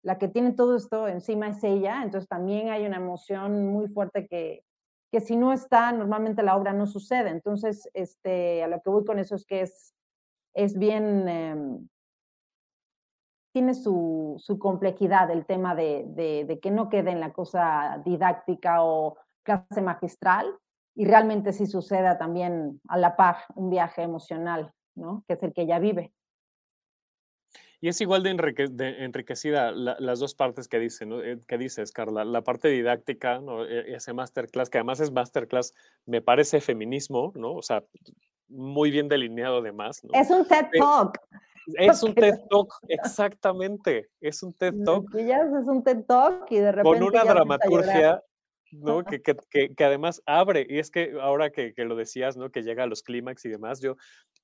[0.03, 4.25] la que tiene todo esto encima es ella, entonces también hay una emoción muy fuerte
[4.27, 4.63] que,
[5.11, 7.29] que si no está, normalmente la obra no sucede.
[7.29, 9.93] Entonces, este, a lo que voy con eso es que es,
[10.53, 11.87] es bien, em,
[13.58, 18.84] tiene su, su, complejidad el tema de, de, que no quede en la cosa didáctica
[18.84, 20.45] o clase magistral
[20.93, 25.24] y realmente sí suceda también a la par un viaje emocional, ¿no?
[25.28, 26.14] Que es el que ella vive.
[27.82, 28.30] Y es igual de,
[29.03, 32.26] enriquecida las dos partes que, dice, eh, que dices, Carla.
[32.26, 33.66] La parte didáctica, ¿no?
[33.66, 35.74] E, ese masterclass, que además es masterclass,
[36.05, 37.55] me parece feminismo, ¿no?
[37.55, 37.84] O sea,
[38.49, 40.03] muy bien delineado además.
[40.03, 40.12] ¿no?
[40.14, 41.20] Es un TED Talk.
[41.76, 44.09] Es un TED Talk, exactamente.
[44.22, 45.13] Es un TED Talk.
[45.15, 46.99] es un TED Talk y de repente.
[46.99, 48.24] Con una dramaturgia
[48.72, 49.03] ¿no?
[49.03, 52.49] Que, que, que, además abre, y es que ahora que, que, lo decías, ¿no?
[52.49, 53.95] Que llega a los clímax y demás, yo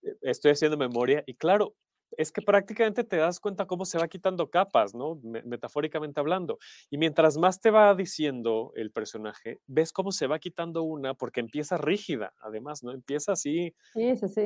[0.01, 1.75] eh, estoy haciendo memoria y claro,
[2.17, 5.19] es que prácticamente te das cuenta cómo se va quitando capas, ¿no?
[5.23, 6.59] Metafóricamente hablando.
[6.89, 11.39] Y mientras más te va diciendo el personaje, ves cómo se va quitando una porque
[11.39, 12.91] empieza rígida, además, ¿no?
[12.91, 13.73] Empieza así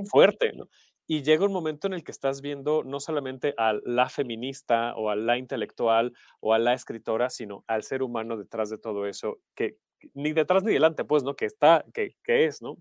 [0.09, 0.69] fuerte, ¿no?
[1.07, 5.09] Y llega un momento en el que estás viendo no solamente a la feminista o
[5.09, 9.39] a la intelectual o a la escritora, sino al ser humano detrás de todo eso,
[9.55, 9.77] que
[10.13, 11.35] ni detrás ni delante, pues, ¿no?
[11.35, 12.77] Que está, que, que es, ¿no?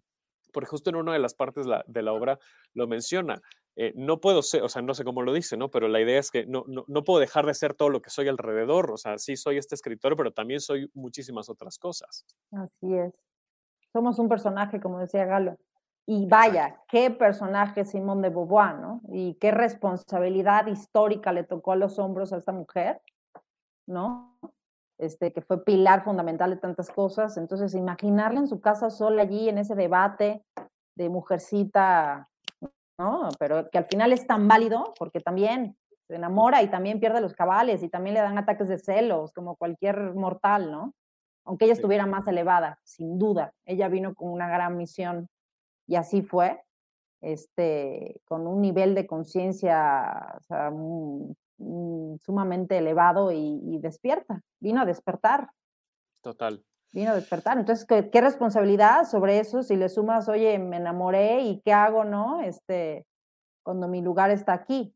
[0.52, 2.38] Porque justo en una de las partes de la obra
[2.74, 3.40] lo menciona.
[3.78, 5.70] Eh, no puedo ser, o sea, no sé cómo lo dice, ¿no?
[5.70, 8.26] Pero la idea es que no, no, puedo dejar de ser todo lo que soy
[8.26, 12.24] alrededor, o sea, sí soy este escritor, pero también soy muchísimas otras cosas.
[12.52, 13.12] Así es.
[13.92, 15.58] Somos un personaje, como decía Galo.
[16.06, 19.00] Y vaya, qué personaje Simón de Beauvoir, ¿no?
[19.08, 23.02] Y qué responsabilidad histórica le tocó a los hombros a esta mujer,
[23.86, 24.38] ¿no?
[24.98, 27.36] Este, que fue pilar fundamental de tantas cosas.
[27.36, 30.44] Entonces, imaginarla en su casa sola allí en ese debate
[30.94, 32.28] de mujercita
[32.98, 33.28] ¿no?
[33.38, 35.76] Pero que al final es tan válido porque también
[36.08, 39.56] se enamora y también pierde los cabales y también le dan ataques de celos, como
[39.56, 40.94] cualquier mortal, ¿no?
[41.44, 43.52] Aunque ella estuviera más elevada, sin duda.
[43.64, 45.28] Ella vino con una gran misión
[45.86, 46.62] y así fue,
[47.20, 50.38] este, con un nivel de conciencia
[51.58, 54.42] sumamente elevado y, y despierta.
[54.60, 55.50] Vino a despertar.
[56.20, 56.64] Total
[56.96, 57.58] vino a despertar.
[57.58, 62.40] Entonces, ¿qué, responsabilidad sobre eso si le sumas, oye, me enamoré y qué hago, no?
[62.40, 63.06] Este,
[63.62, 64.94] cuando mi lugar está aquí.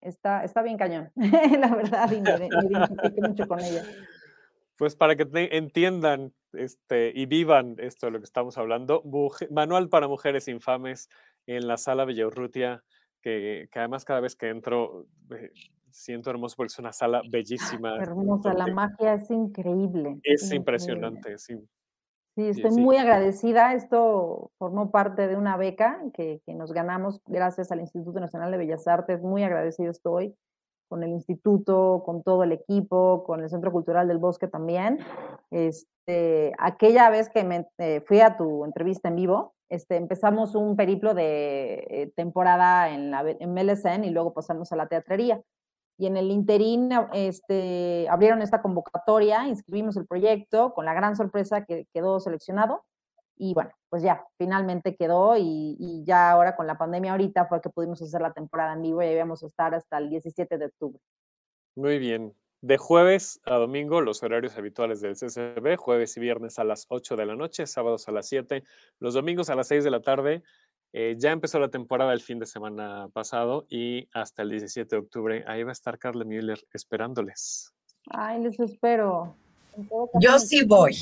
[0.00, 1.12] Está, está bien cañón,
[1.60, 3.84] la verdad, y me, identifico mucho con ella.
[4.76, 9.02] Pues para que entiendan este, y vivan esto de lo que estamos hablando,
[9.50, 11.08] Manual para Mujeres Infames
[11.46, 12.84] en la sala Villaurrutia,
[13.20, 15.50] que, que además cada vez que entro eh,
[15.90, 17.96] siento hermoso porque es una sala bellísima.
[17.96, 20.18] Hermosa, la magia es increíble.
[20.22, 21.56] Es impresionante, sí.
[22.34, 23.74] Sí, estoy muy agradecida.
[23.74, 28.56] Esto formó parte de una beca que, que, nos ganamos gracias al Instituto Nacional de
[28.56, 29.20] Bellas Artes.
[29.20, 30.34] Muy agradecido estoy
[30.92, 34.98] con el instituto, con todo el equipo, con el Centro Cultural del Bosque también.
[35.50, 40.76] Este, aquella vez que me, eh, fui a tu entrevista en vivo, este, empezamos un
[40.76, 45.40] periplo de eh, temporada en, la, en MLSN y luego pasamos a la teatrería
[45.96, 51.64] y en el interín este, abrieron esta convocatoria, inscribimos el proyecto con la gran sorpresa
[51.64, 52.84] que quedó seleccionado
[53.42, 57.70] y bueno, pues ya, finalmente quedó y, ya ahora con la pandemia ahorita fue que
[57.70, 61.00] pudimos hacer la temporada en vivo y íbamos a estar hasta el 17 de octubre.
[61.74, 62.36] Muy bien.
[62.60, 67.16] De jueves a domingo, los horarios habituales del CCB, jueves y viernes a las 8
[67.16, 68.62] de la noche, sábados a las 7,
[69.00, 70.44] los domingos a las 6 de la tarde
[70.92, 75.00] eh, ya empezó la temporada el fin de semana pasado y hasta el 17 de
[75.02, 77.74] octubre ahí va a estar Carla Müller esperándoles.
[78.08, 79.36] Ay, les espero.
[80.20, 80.96] Yo sí voy.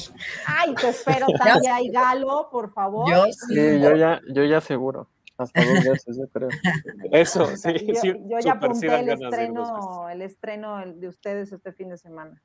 [0.46, 3.10] Ay, te espero Tania y Galo, por favor.
[3.10, 5.08] Yo sí, yo ya, yo ya seguro.
[5.36, 6.48] Hasta dos veces, yo creo.
[7.12, 7.72] Eso, sí.
[7.86, 12.42] Yo, yo ya apunté el estreno, el estreno de ustedes este fin de semana.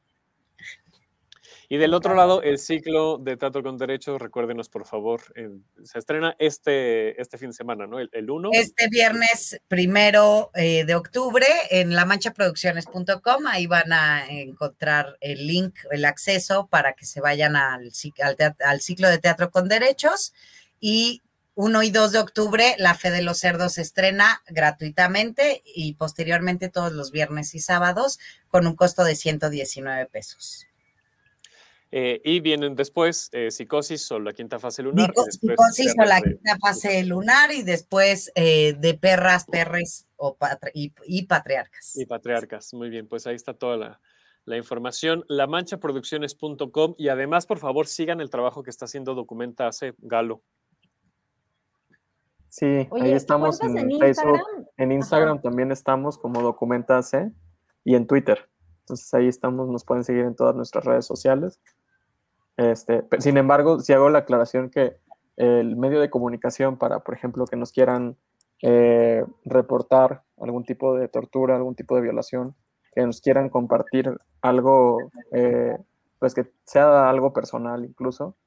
[1.68, 5.22] Y del otro lado, el ciclo de Teatro con Derechos, recuérdenos por favor,
[5.84, 8.00] se estrena este, este fin de semana, ¿no?
[8.00, 8.50] El 1.
[8.54, 16.06] Este viernes primero eh, de octubre en lamanchaproducciones.com, ahí van a encontrar el link, el
[16.06, 17.92] acceso para que se vayan al,
[18.22, 20.34] al, al ciclo de Teatro con Derechos.
[20.80, 21.24] Y
[21.56, 26.68] 1 y 2 de octubre, La Fe de los Cerdos se estrena gratuitamente y posteriormente
[26.68, 30.68] todos los viernes y sábados con un costo de 119 pesos.
[31.98, 35.14] Eh, y vienen después eh, Psicosis o la quinta fase lunar.
[35.30, 40.36] psicosis o la quinta fase lunar y después eh, de perras, perres o
[40.74, 41.96] y, patriarcas.
[41.96, 44.02] Y patriarcas, muy bien, pues ahí está toda la,
[44.44, 49.94] la información, lamanchaproducciones.com y además, por favor, sigan el trabajo que está haciendo Documenta hace
[50.00, 50.44] Galo.
[52.50, 54.42] Sí, ahí estamos en, Facebook,
[54.76, 57.32] en Instagram también estamos como Documenta C
[57.86, 58.50] y en Twitter.
[58.82, 61.62] Entonces ahí estamos, nos pueden seguir en todas nuestras redes sociales.
[62.58, 64.98] Este, sin embargo, si hago la aclaración que
[65.38, 68.18] el medio de comunicación para, por ejemplo, que nos quieran
[68.62, 72.56] eh, reportar algún tipo de tortura, algún tipo de violación,
[72.94, 74.98] que nos quieran compartir algo,
[75.34, 75.78] eh,
[76.20, 78.38] pues que sea algo personal incluso,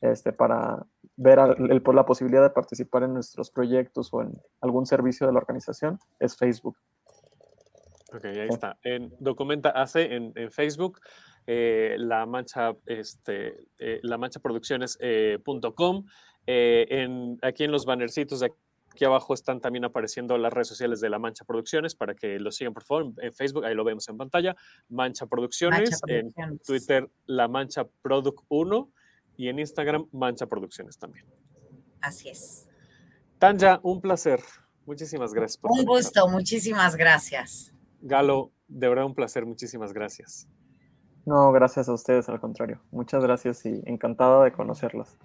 [0.00, 0.86] este, para
[1.16, 4.32] ver la posibilidad de participar en nuestros proyectos o en
[4.62, 6.78] algún servicio de la organización, es Facebook.
[8.14, 8.78] Ok, ahí está.
[8.82, 11.00] En Documenta hace en Facebook,
[11.46, 16.04] eh, la mancha, este, eh, la mancha producciones.com.
[16.46, 18.52] Eh, en, aquí en los bannercitos de
[18.90, 22.50] aquí abajo están también apareciendo las redes sociales de La Mancha Producciones para que lo
[22.50, 23.12] sigan por favor.
[23.18, 24.56] En Facebook, ahí lo vemos en pantalla,
[24.88, 26.00] Mancha Producciones.
[26.06, 28.92] En Twitter, La Mancha Product 1
[29.36, 31.24] y en Instagram, Mancha Producciones también.
[32.00, 32.68] Así es.
[33.38, 34.40] Tanja, un placer.
[34.86, 35.58] Muchísimas gracias.
[35.58, 37.72] Por un gusto, muchísimas gracias.
[38.00, 40.48] Galo, de verdad un placer, muchísimas gracias.
[41.26, 42.80] No, gracias a ustedes, al contrario.
[42.90, 45.16] Muchas gracias y encantada de conocerlos.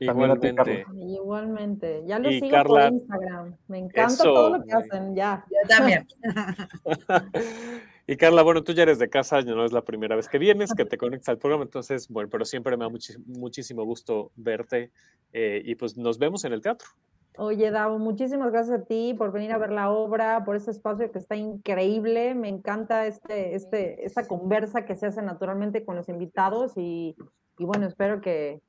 [0.00, 0.86] Igualmente.
[0.94, 2.02] Igualmente.
[2.06, 3.56] Ya lo sigo por Instagram.
[3.68, 5.44] Me encanta todo lo que hacen, ya.
[5.50, 6.06] Yo también.
[8.06, 10.72] y Carla, bueno, tú ya eres de casa, no es la primera vez que vienes,
[10.72, 12.90] que te conectas al programa, entonces, bueno, pero siempre me da
[13.26, 14.90] muchísimo gusto verte
[15.34, 16.88] eh, y pues nos vemos en el teatro.
[17.36, 21.10] Oye, Davo, muchísimas gracias a ti por venir a ver la obra, por este espacio
[21.10, 22.34] que está increíble.
[22.34, 27.16] Me encanta este, este, esta conversa que se hace naturalmente con los invitados y,
[27.58, 28.60] bueno, espero que,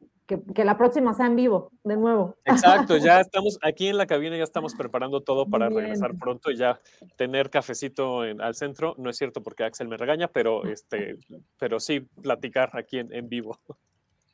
[0.56, 2.36] la próxima sea en vivo, de nuevo.
[2.46, 6.56] Exacto, ya estamos aquí en la cabina, ya estamos preparando todo para regresar pronto y
[6.56, 6.80] ya
[7.18, 8.96] tener cafecito en, al centro.
[8.98, 11.18] No es cierto porque Axel me regaña, pero, este,
[11.58, 13.60] pero sí platicar aquí en vivo.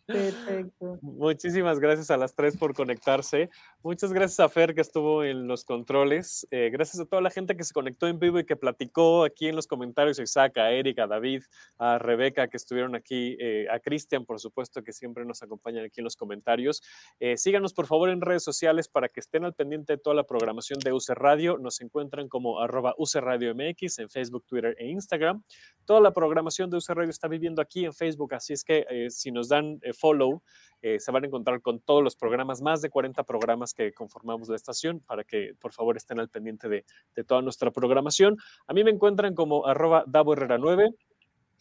[0.08, 0.97] Perfecto.
[1.01, 3.49] Muchísimas gracias a las tres por conectarse.
[3.84, 6.47] Muchas gracias a Fer que estuvo en los controles.
[6.49, 9.49] Eh, gracias a toda la gente que se conectó en vivo y que platicó aquí
[9.49, 10.18] en los comentarios.
[10.20, 11.43] Isaac, a Erika, a David,
[11.78, 15.99] a Rebeca que estuvieron aquí, eh, a Cristian, por supuesto, que siempre nos acompañan aquí
[15.99, 16.82] en los comentarios.
[17.20, 20.24] Eh, síganos por favor en redes sociales para que estén al pendiente de toda la
[20.24, 21.58] programación de UC Radio.
[21.58, 25.43] Nos encuentran como arroba Radio MX en Facebook, Twitter e Instagram.
[25.84, 29.32] Toda la programación de UC Radio está viviendo aquí en Facebook, así es que si
[29.32, 30.41] nos dan follow,
[30.81, 34.47] eh, se van a encontrar con todos los programas, más de 40 programas que conformamos
[34.47, 36.85] la estación, para que por favor estén al pendiente de,
[37.15, 38.37] de toda nuestra programación.
[38.67, 40.89] A mí me encuentran como arroba Davo Herrera 9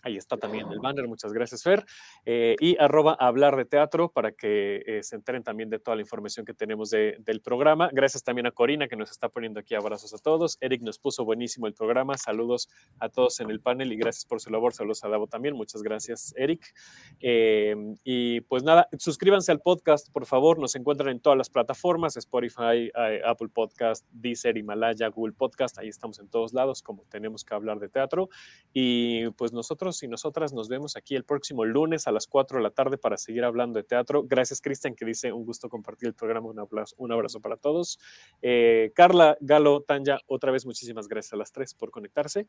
[0.07, 1.85] Ahí está también el banner, muchas gracias Fer.
[2.25, 6.03] Eh, y arroba hablar de teatro para que eh, se enteren también de toda la
[6.03, 7.91] información que tenemos del programa.
[7.93, 10.59] Gracias también a Corina que nos está poniendo aquí abrazos a todos.
[10.61, 12.17] Eric nos puso buenísimo el programa.
[12.17, 12.69] Saludos
[13.01, 14.73] a todos en el panel y gracias por su labor.
[14.75, 15.57] Saludos a Davo también.
[15.57, 16.73] Muchas gracias Eric.
[17.19, 20.61] Em, y pues nada, suscríbanse al podcast, por favor.
[20.61, 25.81] Nos encuentran en todas las plataformas, Spotify, eh, Apple Podcast, Deezer, Himalaya, Google Podcast.
[25.81, 28.29] Ahí estamos en todos lados como tenemos que hablar de teatro.
[28.73, 32.63] Y pues nosotros y nosotras nos vemos aquí el próximo lunes a las 4 de
[32.63, 34.23] la tarde para seguir hablando de teatro.
[34.25, 36.49] Gracias, Cristian, que dice un gusto compartir el programa.
[36.49, 37.99] Un abrazo, un abrazo para todos.
[38.43, 42.47] Eh, Carla, Galo, Tanya, otra vez muchísimas gracias a las tres por conectarse.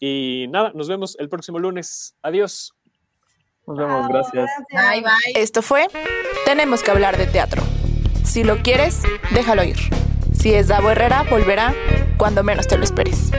[0.00, 2.16] Y nada, nos vemos el próximo lunes.
[2.22, 2.74] Adiós.
[3.66, 4.50] Nos vemos, gracias.
[4.70, 5.42] Bye, bye.
[5.42, 5.88] Esto fue
[6.46, 7.62] Tenemos que hablar de teatro.
[8.24, 9.76] Si lo quieres, déjalo ir.
[10.32, 11.74] Si es Davo Herrera, volverá
[12.16, 13.30] cuando menos te lo esperes.